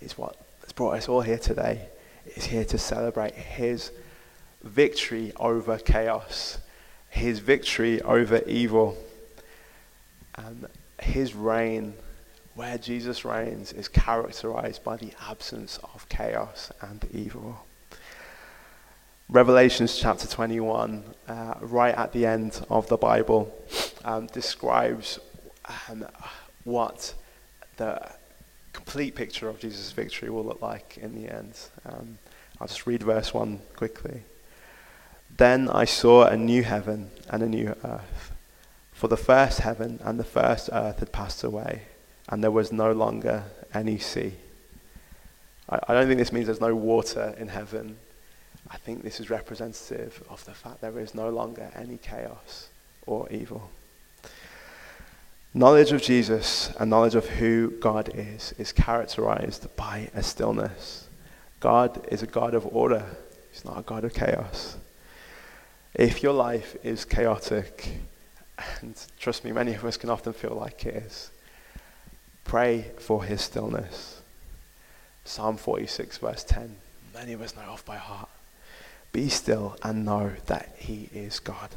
is 0.00 0.16
what 0.16 0.36
has 0.62 0.72
brought 0.72 0.96
us 0.96 1.08
all 1.08 1.20
here 1.20 1.38
today 1.38 1.88
is 2.34 2.44
here 2.44 2.64
to 2.64 2.78
celebrate 2.78 3.34
His 3.34 3.92
victory 4.62 5.32
over 5.36 5.76
chaos 5.78 6.58
his 7.08 7.38
victory 7.38 8.00
over 8.02 8.42
evil. 8.46 8.96
And 10.36 10.66
his 11.00 11.34
reign, 11.34 11.94
where 12.54 12.78
Jesus 12.78 13.24
reigns, 13.24 13.72
is 13.72 13.88
characterized 13.88 14.84
by 14.84 14.96
the 14.96 15.12
absence 15.28 15.78
of 15.94 16.08
chaos 16.08 16.70
and 16.80 17.04
evil. 17.12 17.64
Revelations 19.28 19.98
chapter 19.98 20.26
21, 20.26 21.04
uh, 21.28 21.54
right 21.60 21.94
at 21.94 22.12
the 22.12 22.24
end 22.24 22.64
of 22.70 22.88
the 22.88 22.96
Bible, 22.96 23.54
um, 24.04 24.26
describes 24.28 25.18
um, 25.88 26.06
what 26.64 27.14
the 27.76 28.10
complete 28.72 29.14
picture 29.14 29.48
of 29.48 29.58
Jesus' 29.60 29.92
victory 29.92 30.30
will 30.30 30.44
look 30.44 30.62
like 30.62 30.98
in 30.98 31.14
the 31.14 31.30
end. 31.30 31.52
Um, 31.84 32.18
I'll 32.60 32.68
just 32.68 32.86
read 32.86 33.02
verse 33.02 33.34
1 33.34 33.60
quickly. 33.76 34.22
Then 35.38 35.68
I 35.68 35.84
saw 35.84 36.24
a 36.26 36.36
new 36.36 36.64
heaven 36.64 37.10
and 37.30 37.44
a 37.44 37.48
new 37.48 37.68
earth. 37.84 38.32
For 38.92 39.06
the 39.06 39.16
first 39.16 39.60
heaven 39.60 40.00
and 40.02 40.18
the 40.18 40.24
first 40.24 40.68
earth 40.72 40.98
had 40.98 41.12
passed 41.12 41.44
away, 41.44 41.82
and 42.28 42.42
there 42.42 42.50
was 42.50 42.72
no 42.72 42.90
longer 42.90 43.44
any 43.72 43.98
sea. 43.98 44.34
I, 45.70 45.78
I 45.86 45.94
don't 45.94 46.08
think 46.08 46.18
this 46.18 46.32
means 46.32 46.46
there's 46.46 46.60
no 46.60 46.74
water 46.74 47.36
in 47.38 47.46
heaven. 47.46 47.98
I 48.68 48.78
think 48.78 49.04
this 49.04 49.20
is 49.20 49.30
representative 49.30 50.24
of 50.28 50.44
the 50.44 50.54
fact 50.54 50.80
there 50.80 50.98
is 50.98 51.14
no 51.14 51.30
longer 51.30 51.70
any 51.76 51.98
chaos 51.98 52.68
or 53.06 53.28
evil. 53.30 53.70
Knowledge 55.54 55.92
of 55.92 56.02
Jesus 56.02 56.74
and 56.80 56.90
knowledge 56.90 57.14
of 57.14 57.28
who 57.28 57.70
God 57.78 58.10
is 58.12 58.54
is 58.58 58.72
characterized 58.72 59.74
by 59.76 60.10
a 60.14 60.22
stillness. 60.24 61.08
God 61.60 62.04
is 62.10 62.24
a 62.24 62.26
God 62.26 62.54
of 62.54 62.66
order, 62.66 63.04
He's 63.52 63.64
not 63.64 63.78
a 63.78 63.82
God 63.82 64.04
of 64.04 64.12
chaos. 64.12 64.76
If 65.94 66.22
your 66.22 66.34
life 66.34 66.76
is 66.82 67.04
chaotic, 67.04 67.88
and 68.80 68.94
trust 69.18 69.44
me, 69.44 69.52
many 69.52 69.74
of 69.74 69.84
us 69.84 69.96
can 69.96 70.10
often 70.10 70.32
feel 70.32 70.54
like 70.54 70.84
it 70.84 70.94
is, 70.94 71.30
pray 72.44 72.90
for 72.98 73.24
his 73.24 73.40
stillness. 73.40 74.20
Psalm 75.24 75.56
46, 75.56 76.18
verse 76.18 76.44
10. 76.44 76.76
Many 77.14 77.32
of 77.32 77.42
us 77.42 77.56
know 77.56 77.62
off 77.62 77.84
by 77.84 77.96
heart. 77.96 78.28
Be 79.12 79.28
still 79.28 79.76
and 79.82 80.04
know 80.04 80.32
that 80.46 80.74
he 80.78 81.08
is 81.14 81.40
God. 81.40 81.70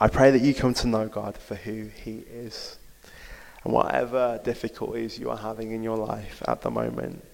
I 0.00 0.08
pray 0.08 0.30
that 0.30 0.42
you 0.42 0.54
come 0.54 0.74
to 0.74 0.86
know 0.86 1.08
God 1.08 1.36
for 1.36 1.54
who 1.54 1.86
he 1.86 2.18
is. 2.30 2.76
And 3.64 3.72
whatever 3.72 4.40
difficulties 4.44 5.18
you 5.18 5.30
are 5.30 5.36
having 5.36 5.72
in 5.72 5.82
your 5.82 5.96
life 5.96 6.42
at 6.46 6.60
the 6.60 6.70
moment, 6.70 7.24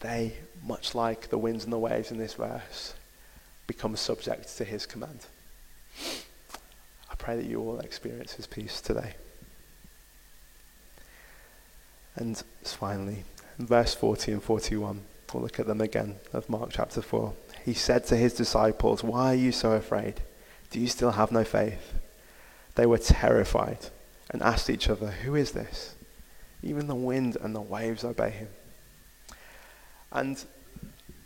they, 0.00 0.34
much 0.64 0.94
like 0.94 1.28
the 1.28 1.38
winds 1.38 1.64
and 1.64 1.72
the 1.72 1.78
waves 1.78 2.10
in 2.10 2.18
this 2.18 2.34
verse, 2.34 2.94
become 3.68 3.94
subject 3.94 4.56
to 4.56 4.64
his 4.64 4.86
command. 4.86 5.20
I 7.08 7.14
pray 7.16 7.36
that 7.36 7.44
you 7.44 7.60
all 7.60 7.78
experience 7.78 8.32
his 8.32 8.48
peace 8.48 8.80
today. 8.80 9.14
And 12.16 12.42
finally, 12.64 13.22
verse 13.58 13.94
40 13.94 14.32
and 14.32 14.42
41, 14.42 15.02
we'll 15.32 15.42
look 15.44 15.60
at 15.60 15.68
them 15.68 15.80
again 15.80 16.16
of 16.32 16.48
Mark 16.48 16.70
chapter 16.72 17.00
4. 17.00 17.32
He 17.64 17.74
said 17.74 18.04
to 18.06 18.16
his 18.16 18.32
disciples, 18.32 19.04
Why 19.04 19.32
are 19.32 19.36
you 19.36 19.52
so 19.52 19.72
afraid? 19.72 20.22
Do 20.70 20.80
you 20.80 20.88
still 20.88 21.12
have 21.12 21.30
no 21.30 21.44
faith? 21.44 21.94
They 22.74 22.86
were 22.86 22.98
terrified 22.98 23.78
and 24.30 24.42
asked 24.42 24.70
each 24.70 24.88
other, 24.88 25.10
Who 25.10 25.34
is 25.34 25.52
this? 25.52 25.94
Even 26.62 26.88
the 26.88 26.94
wind 26.94 27.36
and 27.40 27.54
the 27.54 27.60
waves 27.60 28.02
obey 28.02 28.30
him. 28.30 28.48
And 30.10 30.42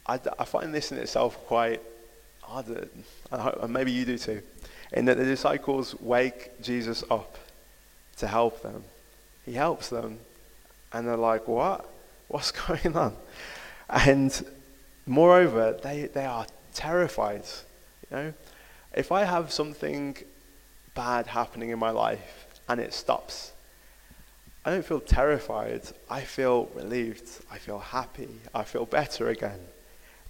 I, 0.07 0.21
I 0.39 0.45
find 0.45 0.75
this 0.75 0.91
in 0.93 0.99
itself 0.99 1.39
quite 1.47 1.81
I 2.49 2.63
did. 2.63 2.91
And 3.31 3.73
maybe 3.73 3.93
you 3.93 4.05
do 4.05 4.19
too. 4.19 4.43
In 4.93 5.07
that 5.07 5.17
the 5.17 5.25
disciples 5.25 5.99
wake 6.01 6.61
Jesus 6.63 7.03
up 7.11 7.39
to 8.19 8.27
help 8.27 8.63
them. 8.63 8.85
He 9.45 9.55
helps 9.55 9.89
them, 9.89 10.19
and 10.93 11.07
they're 11.07 11.17
like, 11.17 11.49
What? 11.49 11.89
What's 12.29 12.51
going 12.67 12.97
on? 12.97 13.17
And 13.89 14.45
moreover, 15.07 15.79
they, 15.83 16.07
they 16.07 16.25
are 16.25 16.47
terrified. 16.75 17.45
You 18.11 18.17
know? 18.17 18.35
If 18.95 19.13
I 19.13 19.25
have 19.25 19.53
something 19.53 20.17
bad 20.95 21.27
happening 21.27 21.71
in 21.71 21.79
my 21.79 21.91
life 21.91 22.47
and 22.69 22.81
it 22.81 22.93
stops, 22.95 23.53
I 24.65 24.71
don't 24.71 24.85
feel 24.85 25.01
terrified. 25.01 25.83
I 26.09 26.21
feel 26.21 26.67
relieved. 26.75 27.29
I 27.51 27.59
feel 27.59 27.81
happy. 27.81 28.29
I 28.55 28.63
feel 28.63 28.87
better 28.87 29.29
again. 29.29 29.59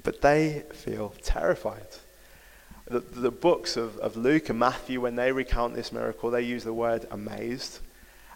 But 0.02 0.20
they 0.20 0.64
feel 0.72 1.14
terrified 1.22 1.86
the, 2.92 3.00
the 3.00 3.30
books 3.30 3.76
of, 3.76 3.96
of 3.98 4.16
Luke 4.16 4.48
and 4.48 4.58
Matthew, 4.58 5.00
when 5.00 5.16
they 5.16 5.32
recount 5.32 5.74
this 5.74 5.92
miracle, 5.92 6.30
they 6.30 6.42
use 6.42 6.64
the 6.64 6.72
word 6.72 7.06
amazed. 7.10 7.80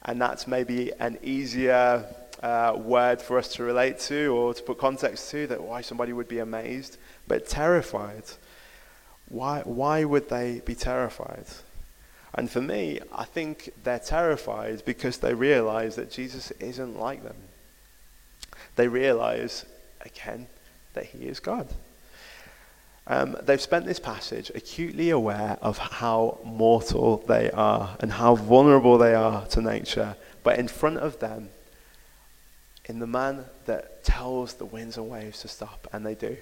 And 0.05 0.21
that's 0.21 0.47
maybe 0.47 0.93
an 0.99 1.19
easier 1.23 2.05
uh, 2.43 2.75
word 2.77 3.21
for 3.21 3.39
us 3.39 3.49
to 3.55 3.65
relate 3.65 3.99
to 4.01 4.29
or 4.29 4.55
to 4.55 4.63
put 4.63 4.79
context 4.79 5.31
to 5.33 5.47
that 5.49 5.63
why 5.63 5.81
somebody 5.81 6.13
would 6.13 6.29
be 6.29 6.39
amazed. 6.39 6.97
But 7.27 7.49
terrified. 7.49 8.25
Why, 9.29 9.63
why 9.65 10.05
would 10.05 10.29
they 10.29 10.63
be 10.65 10.75
terrified? 10.75 11.47
And 12.35 12.51
for 12.51 12.61
me, 12.61 13.01
I 13.13 13.25
think 13.25 13.71
they're 13.83 13.99
terrified 13.99 14.85
because 14.85 15.19
they 15.19 15.35
realize 15.35 15.97
that 15.97 16.11
Jesus 16.11 16.51
isn't 16.53 16.99
like 16.99 17.25
them. 17.25 17.37
They 18.77 18.89
realize, 18.89 19.65
again, 20.03 20.47
that 20.97 21.07
he 21.07 21.19
is 21.27 21.39
God. 21.39 21.69
Um, 23.07 23.37
they've 23.43 23.61
spent 23.61 23.87
this 23.87 24.01
passage 24.01 24.51
acutely 24.55 25.11
aware 25.11 25.59
of 25.63 25.79
how 25.79 26.41
mortal 26.45 27.19
they 27.29 27.51
are 27.53 27.97
and 28.01 28.11
how 28.11 28.35
vulnerable 28.35 28.99
they 28.99 29.15
are 29.15 29.47
to 29.49 29.61
nature. 29.61 30.17
But 30.43 30.59
in 30.59 30.67
front 30.67 30.99
of 30.99 31.21
them, 31.21 31.51
in 32.87 32.99
the 32.99 33.07
man 33.07 33.45
that 33.67 34.05
tells 34.05 34.55
the 34.55 34.65
winds 34.65 34.97
and 34.97 35.09
waves 35.09 35.43
to 35.43 35.49
stop, 35.49 35.87
and 35.93 36.05
they 36.05 36.15
do, 36.15 36.37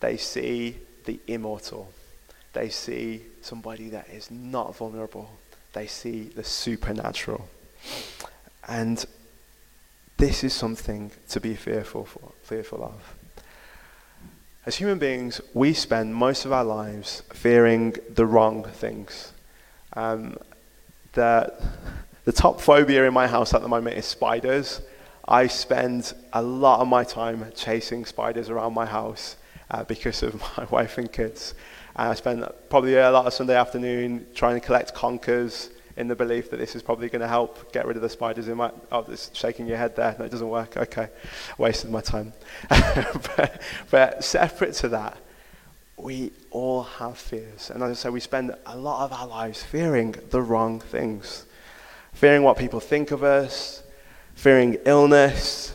they 0.00 0.16
see 0.16 0.76
the 1.04 1.20
immortal. 1.26 1.92
They 2.54 2.70
see 2.70 3.22
somebody 3.42 3.90
that 3.90 4.08
is 4.08 4.30
not 4.30 4.76
vulnerable. 4.76 5.30
They 5.74 5.86
see 5.86 6.24
the 6.24 6.44
supernatural. 6.44 7.48
And 8.66 9.04
this 10.16 10.44
is 10.44 10.54
something 10.54 11.10
to 11.30 11.40
be 11.40 11.54
fearful 11.54 12.04
for, 12.04 12.32
fearful 12.42 12.84
of. 12.84 13.23
As 14.66 14.76
human 14.76 14.98
beings, 14.98 15.42
we 15.52 15.74
spend 15.74 16.14
most 16.14 16.46
of 16.46 16.52
our 16.52 16.64
lives 16.64 17.22
fearing 17.34 17.96
the 18.08 18.24
wrong 18.24 18.64
things. 18.64 19.34
Um, 19.92 20.38
the, 21.12 21.52
the 22.24 22.32
top 22.32 22.62
phobia 22.62 23.06
in 23.06 23.12
my 23.12 23.26
house 23.26 23.52
at 23.52 23.60
the 23.60 23.68
moment 23.68 23.98
is 23.98 24.06
spiders. 24.06 24.80
I 25.28 25.48
spend 25.48 26.14
a 26.32 26.40
lot 26.40 26.80
of 26.80 26.88
my 26.88 27.04
time 27.04 27.52
chasing 27.54 28.06
spiders 28.06 28.48
around 28.48 28.72
my 28.72 28.86
house 28.86 29.36
uh, 29.70 29.84
because 29.84 30.22
of 30.22 30.42
my 30.56 30.64
wife 30.70 30.96
and 30.96 31.12
kids. 31.12 31.52
And 31.94 32.08
I 32.08 32.14
spend 32.14 32.48
probably 32.70 32.96
a 32.96 33.10
lot 33.10 33.26
of 33.26 33.34
Sunday 33.34 33.56
afternoon 33.56 34.26
trying 34.34 34.58
to 34.58 34.64
collect 34.64 34.94
conkers 34.94 35.68
in 35.96 36.08
the 36.08 36.16
belief 36.16 36.50
that 36.50 36.56
this 36.56 36.74
is 36.74 36.82
probably 36.82 37.08
going 37.08 37.22
to 37.22 37.28
help 37.28 37.72
get 37.72 37.86
rid 37.86 37.96
of 37.96 38.02
the 38.02 38.08
spiders 38.08 38.48
in 38.48 38.56
my. 38.56 38.70
Oh, 38.90 39.04
it's 39.08 39.30
shaking 39.34 39.66
your 39.66 39.76
head 39.76 39.94
there. 39.96 40.16
No, 40.18 40.24
it 40.24 40.30
doesn't 40.30 40.48
work. 40.48 40.76
Okay, 40.76 41.08
wasted 41.58 41.90
my 41.90 42.00
time. 42.00 42.32
but, 42.68 43.62
but 43.90 44.24
separate 44.24 44.74
to 44.74 44.88
that, 44.88 45.16
we 45.96 46.32
all 46.50 46.82
have 46.82 47.16
fears. 47.16 47.70
And 47.70 47.82
as 47.82 47.90
I 47.90 47.94
say, 47.94 48.10
we 48.10 48.20
spend 48.20 48.54
a 48.66 48.76
lot 48.76 49.04
of 49.04 49.12
our 49.12 49.26
lives 49.26 49.62
fearing 49.62 50.14
the 50.30 50.42
wrong 50.42 50.80
things, 50.80 51.46
fearing 52.12 52.42
what 52.42 52.58
people 52.58 52.80
think 52.80 53.10
of 53.10 53.22
us, 53.22 53.82
fearing 54.34 54.78
illness. 54.84 55.74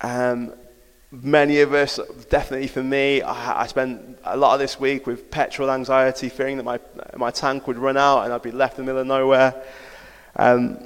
Um, 0.00 0.54
many 1.10 1.60
of 1.60 1.72
us, 1.72 1.98
definitely 2.28 2.68
for 2.68 2.82
me, 2.82 3.22
I, 3.22 3.62
I 3.62 3.66
spent 3.66 4.18
a 4.24 4.36
lot 4.36 4.54
of 4.54 4.60
this 4.60 4.78
week 4.78 5.06
with 5.06 5.30
petrol 5.30 5.70
anxiety, 5.70 6.28
fearing 6.28 6.56
that 6.58 6.64
my, 6.64 6.80
my 7.16 7.30
tank 7.30 7.66
would 7.66 7.78
run 7.78 7.96
out 7.96 8.24
and 8.24 8.32
I'd 8.32 8.42
be 8.42 8.50
left 8.50 8.78
in 8.78 8.84
the 8.84 8.92
middle 8.92 9.00
of 9.00 9.06
nowhere. 9.06 9.62
Um, 10.36 10.78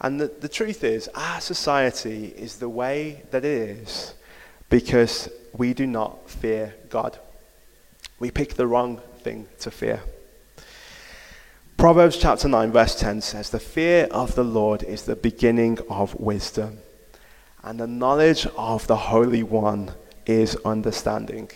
and 0.00 0.20
the, 0.20 0.28
the 0.28 0.48
truth 0.48 0.84
is, 0.84 1.08
our 1.14 1.40
society 1.40 2.26
is 2.36 2.58
the 2.58 2.68
way 2.68 3.22
that 3.30 3.44
it 3.44 3.68
is 3.68 4.14
because 4.68 5.28
we 5.52 5.74
do 5.74 5.86
not 5.86 6.28
fear 6.30 6.74
God. 6.90 7.18
We 8.20 8.30
pick 8.30 8.54
the 8.54 8.66
wrong 8.66 9.00
thing 9.20 9.48
to 9.60 9.70
fear. 9.70 10.02
Proverbs 11.76 12.16
chapter 12.16 12.48
9, 12.48 12.72
verse 12.72 12.96
10 12.96 13.20
says, 13.22 13.50
The 13.50 13.60
fear 13.60 14.08
of 14.10 14.34
the 14.34 14.44
Lord 14.44 14.82
is 14.82 15.02
the 15.04 15.16
beginning 15.16 15.78
of 15.88 16.14
wisdom 16.16 16.78
and 17.62 17.80
the 17.80 17.86
knowledge 17.86 18.46
of 18.56 18.86
the 18.86 18.96
Holy 18.96 19.42
One 19.42 19.92
is 20.26 20.56
understanding. 20.64 21.50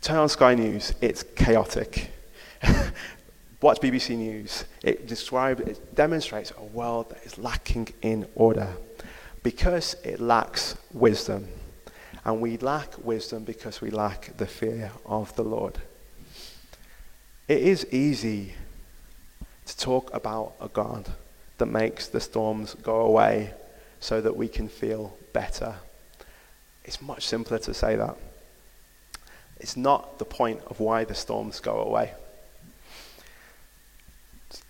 Turn 0.00 0.16
on 0.16 0.28
Sky 0.28 0.54
News, 0.54 0.94
it's 1.00 1.24
chaotic. 1.34 2.10
Watch 3.60 3.80
BBC 3.80 4.16
News, 4.16 4.64
it 4.84 5.08
describes, 5.08 5.60
it 5.62 5.94
demonstrates 5.94 6.52
a 6.56 6.62
world 6.62 7.10
that 7.10 7.24
is 7.24 7.38
lacking 7.38 7.88
in 8.02 8.26
order 8.36 8.68
because 9.42 9.96
it 10.04 10.20
lacks 10.20 10.76
wisdom. 10.92 11.48
And 12.24 12.40
we 12.40 12.58
lack 12.58 13.04
wisdom 13.04 13.44
because 13.44 13.80
we 13.80 13.90
lack 13.90 14.36
the 14.36 14.46
fear 14.46 14.92
of 15.06 15.34
the 15.34 15.42
Lord. 15.42 15.78
It 17.48 17.58
is 17.58 17.86
easy 17.90 18.54
to 19.64 19.76
talk 19.76 20.14
about 20.14 20.54
a 20.60 20.68
God 20.68 21.10
that 21.58 21.66
makes 21.66 22.08
the 22.08 22.20
storms 22.20 22.74
go 22.82 23.00
away 23.00 23.52
so 24.00 24.20
that 24.20 24.36
we 24.36 24.48
can 24.48 24.68
feel 24.68 25.16
better. 25.32 25.74
It's 26.84 27.02
much 27.02 27.26
simpler 27.26 27.58
to 27.58 27.74
say 27.74 27.96
that. 27.96 28.16
It's 29.60 29.76
not 29.76 30.18
the 30.18 30.24
point 30.24 30.60
of 30.68 30.80
why 30.80 31.04
the 31.04 31.14
storms 31.14 31.60
go 31.60 31.80
away. 31.80 32.14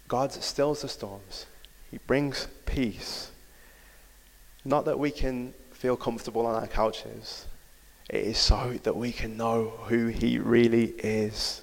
God 0.08 0.32
stills 0.32 0.82
the 0.82 0.88
storms, 0.88 1.44
He 1.90 1.98
brings 1.98 2.48
peace. 2.64 3.30
Not 4.64 4.86
that 4.86 4.98
we 4.98 5.10
can 5.10 5.52
feel 5.72 5.96
comfortable 5.96 6.46
on 6.46 6.54
our 6.54 6.66
couches, 6.66 7.46
it 8.08 8.24
is 8.24 8.38
so 8.38 8.78
that 8.82 8.96
we 8.96 9.12
can 9.12 9.36
know 9.36 9.74
who 9.84 10.06
He 10.06 10.38
really 10.38 10.94
is. 10.98 11.62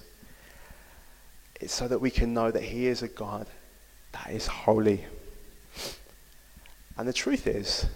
It's 1.60 1.74
so 1.74 1.88
that 1.88 2.00
we 2.00 2.10
can 2.10 2.32
know 2.32 2.52
that 2.52 2.62
He 2.62 2.86
is 2.86 3.02
a 3.02 3.08
God 3.08 3.48
that 4.12 4.30
is 4.30 4.46
holy. 4.46 5.04
And 6.96 7.06
the 7.06 7.12
truth 7.12 7.46
is, 7.46 7.86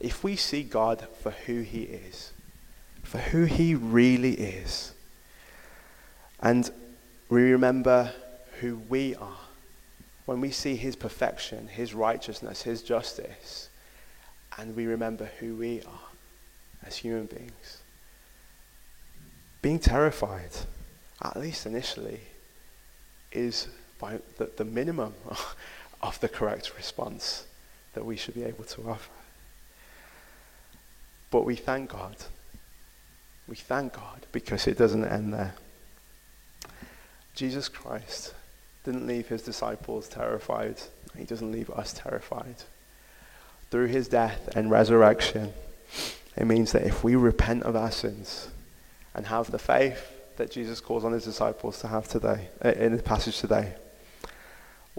if 0.00 0.24
we 0.24 0.36
see 0.36 0.62
God 0.62 1.06
for 1.20 1.30
who 1.30 1.60
he 1.60 1.82
is, 1.82 2.32
for 3.02 3.18
who 3.18 3.44
he 3.44 3.74
really 3.74 4.34
is, 4.34 4.92
and 6.40 6.70
we 7.28 7.42
remember 7.52 8.12
who 8.60 8.76
we 8.88 9.14
are, 9.14 9.38
when 10.26 10.40
we 10.40 10.50
see 10.50 10.74
his 10.74 10.96
perfection, 10.96 11.68
his 11.68 11.94
righteousness, 11.94 12.62
his 12.62 12.82
justice, 12.82 13.68
and 14.58 14.74
we 14.74 14.86
remember 14.86 15.30
who 15.38 15.54
we 15.54 15.82
are 15.82 16.08
as 16.84 16.96
human 16.96 17.26
beings, 17.26 17.78
being 19.62 19.78
terrified, 19.78 20.50
at 21.22 21.36
least 21.36 21.66
initially, 21.66 22.20
is 23.32 23.68
by 23.98 24.18
the, 24.38 24.50
the 24.56 24.64
minimum 24.64 25.14
of 26.02 26.18
the 26.20 26.28
correct 26.28 26.76
response 26.76 27.46
that 27.94 28.04
we 28.04 28.16
should 28.16 28.34
be 28.34 28.44
able 28.44 28.64
to 28.64 28.88
offer. 28.88 29.10
But 31.30 31.44
we 31.44 31.56
thank 31.56 31.90
God. 31.90 32.16
We 33.48 33.56
thank 33.56 33.94
God 33.94 34.26
because 34.32 34.66
it 34.66 34.78
doesn't 34.78 35.04
end 35.04 35.32
there. 35.34 35.54
Jesus 37.34 37.68
Christ 37.68 38.34
didn't 38.84 39.06
leave 39.06 39.28
his 39.28 39.42
disciples 39.42 40.08
terrified. 40.08 40.76
He 41.16 41.24
doesn't 41.24 41.50
leave 41.50 41.70
us 41.70 41.92
terrified. 41.92 42.56
Through 43.70 43.86
his 43.86 44.08
death 44.08 44.48
and 44.54 44.70
resurrection, 44.70 45.52
it 46.36 46.46
means 46.46 46.72
that 46.72 46.86
if 46.86 47.02
we 47.02 47.16
repent 47.16 47.64
of 47.64 47.76
our 47.76 47.90
sins 47.90 48.48
and 49.14 49.26
have 49.26 49.50
the 49.50 49.58
faith 49.58 50.10
that 50.36 50.50
Jesus 50.50 50.80
calls 50.80 51.04
on 51.04 51.12
his 51.12 51.24
disciples 51.24 51.80
to 51.80 51.88
have 51.88 52.08
today, 52.08 52.48
uh, 52.64 52.70
in 52.70 52.96
the 52.96 53.02
passage 53.02 53.38
today, 53.38 53.74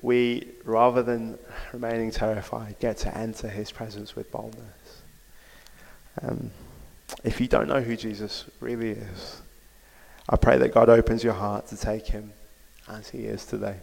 we, 0.01 0.47
rather 0.63 1.01
than 1.01 1.37
remaining 1.71 2.11
terrified, 2.11 2.79
get 2.79 2.97
to 2.97 3.17
enter 3.17 3.47
his 3.47 3.71
presence 3.71 4.15
with 4.15 4.31
boldness. 4.31 5.01
Um, 6.21 6.51
if 7.23 7.39
you 7.39 7.47
don't 7.47 7.67
know 7.67 7.81
who 7.81 7.95
Jesus 7.95 8.45
really 8.59 8.91
is, 8.91 9.41
I 10.29 10.37
pray 10.37 10.57
that 10.57 10.73
God 10.73 10.89
opens 10.89 11.23
your 11.23 11.33
heart 11.33 11.67
to 11.67 11.77
take 11.77 12.07
him 12.07 12.33
as 12.87 13.09
he 13.09 13.19
is 13.19 13.45
today. 13.45 13.77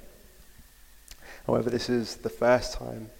However, 1.47 1.71
this 1.71 1.89
is 1.89 2.17
the 2.17 2.29
first 2.29 2.75
time 2.75 3.11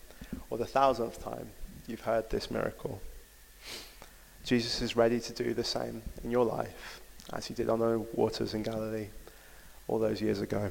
or 0.51 0.59
the 0.59 0.67
thousandth 0.67 1.23
time 1.23 1.51
you've 1.87 2.01
heard 2.01 2.31
this 2.31 2.51
miracle. 2.51 3.01
Jesus 4.45 4.83
is 4.83 4.97
ready 4.97 5.21
to 5.21 5.33
do 5.33 5.55
the 5.55 5.65
same 5.65 6.03
in 6.25 6.31
your 6.31 6.45
life 6.45 7.01
as 7.33 7.47
he 7.47 7.55
did 7.55 7.69
on 7.69 7.79
the 7.79 7.99
waters 8.15 8.55
in 8.55 8.63
Galilee 8.63 9.07
all 9.89 9.99
those 9.99 10.21
years 10.21 10.41
ago. 10.41 10.71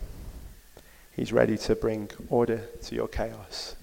He's 1.13 1.34
ready 1.34 1.58
to 1.58 1.76
bring 1.76 2.10
order 2.30 2.69
to 2.84 2.95
your 2.95 3.08
chaos 3.08 3.76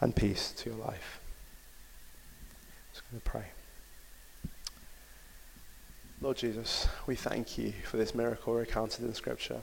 and 0.00 0.16
peace 0.16 0.52
to 0.52 0.70
your 0.70 0.78
life. 0.78 1.20
I'm 1.24 2.94
just 2.94 3.10
going 3.10 3.20
to 3.20 3.30
pray. 3.30 3.44
Lord 6.22 6.38
Jesus, 6.38 6.88
we 7.06 7.16
thank 7.16 7.58
you 7.58 7.72
for 7.84 7.98
this 7.98 8.14
miracle 8.14 8.54
recounted 8.54 9.04
in 9.04 9.12
Scripture. 9.12 9.60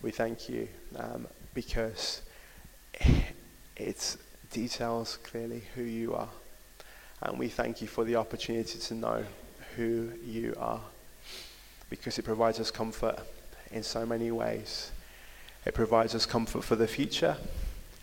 We 0.00 0.10
thank 0.12 0.48
you 0.48 0.68
um, 0.96 1.26
because 1.54 2.22
it 3.76 4.16
details 4.50 5.18
clearly 5.24 5.64
who 5.74 5.82
you 5.82 6.14
are. 6.14 6.28
And 7.20 7.38
we 7.38 7.48
thank 7.48 7.82
you 7.82 7.88
for 7.88 8.04
the 8.04 8.16
opportunity 8.16 8.78
to 8.78 8.94
know 8.94 9.24
who 9.76 10.10
you 10.24 10.54
are 10.58 10.80
because 11.90 12.18
it 12.18 12.24
provides 12.24 12.58
us 12.58 12.70
comfort 12.70 13.18
in 13.70 13.82
so 13.82 14.06
many 14.06 14.30
ways. 14.30 14.90
It 15.64 15.74
provides 15.74 16.14
us 16.14 16.26
comfort 16.26 16.64
for 16.64 16.76
the 16.76 16.88
future. 16.88 17.36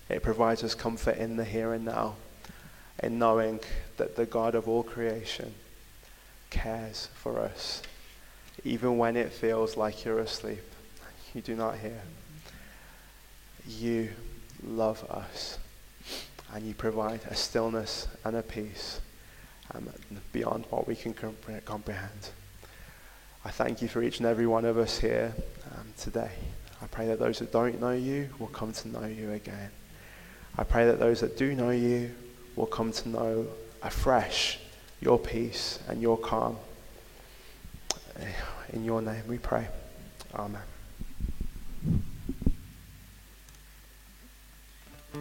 It 0.07 0.23
provides 0.23 0.63
us 0.63 0.75
comfort 0.75 1.17
in 1.17 1.35
the 1.35 1.45
here 1.45 1.73
and 1.73 1.85
now, 1.85 2.15
in 3.03 3.19
knowing 3.19 3.59
that 3.97 4.15
the 4.15 4.25
God 4.25 4.55
of 4.55 4.67
all 4.67 4.83
creation 4.83 5.53
cares 6.49 7.09
for 7.15 7.39
us. 7.39 7.81
Even 8.63 8.97
when 8.97 9.15
it 9.15 9.31
feels 9.31 9.77
like 9.77 10.03
you're 10.03 10.19
asleep, 10.19 10.63
you 11.33 11.41
do 11.41 11.55
not 11.55 11.77
hear. 11.77 12.01
You 13.67 14.09
love 14.63 15.03
us, 15.11 15.59
and 16.53 16.65
you 16.65 16.73
provide 16.73 17.21
a 17.29 17.35
stillness 17.35 18.07
and 18.23 18.35
a 18.35 18.41
peace 18.41 18.99
um, 19.75 19.89
beyond 20.31 20.65
what 20.69 20.87
we 20.87 20.95
can 20.95 21.13
comprehend. 21.13 22.31
I 23.45 23.51
thank 23.51 23.81
you 23.81 23.87
for 23.87 24.01
each 24.01 24.17
and 24.17 24.27
every 24.27 24.47
one 24.47 24.65
of 24.65 24.77
us 24.77 24.99
here 24.99 25.33
um, 25.71 25.93
today. 25.97 26.31
I 26.81 26.87
pray 26.87 27.07
that 27.07 27.19
those 27.19 27.39
that 27.39 27.51
don't 27.51 27.79
know 27.81 27.91
you 27.91 28.29
will 28.39 28.47
come 28.47 28.71
to 28.71 28.87
know 28.87 29.05
you 29.05 29.31
again. 29.31 29.71
I 30.57 30.63
pray 30.63 30.85
that 30.85 30.99
those 30.99 31.21
that 31.21 31.37
do 31.37 31.53
know 31.53 31.69
you 31.71 32.11
will 32.55 32.65
come 32.65 32.91
to 32.91 33.09
know 33.09 33.47
afresh 33.81 34.59
your 35.01 35.19
peace 35.19 35.79
and 35.87 36.01
your 36.01 36.17
calm. 36.17 36.57
In 38.73 38.83
your 38.83 39.01
name 39.01 39.23
we 39.27 39.37
pray. 39.37 39.67
Amen. 40.35 40.61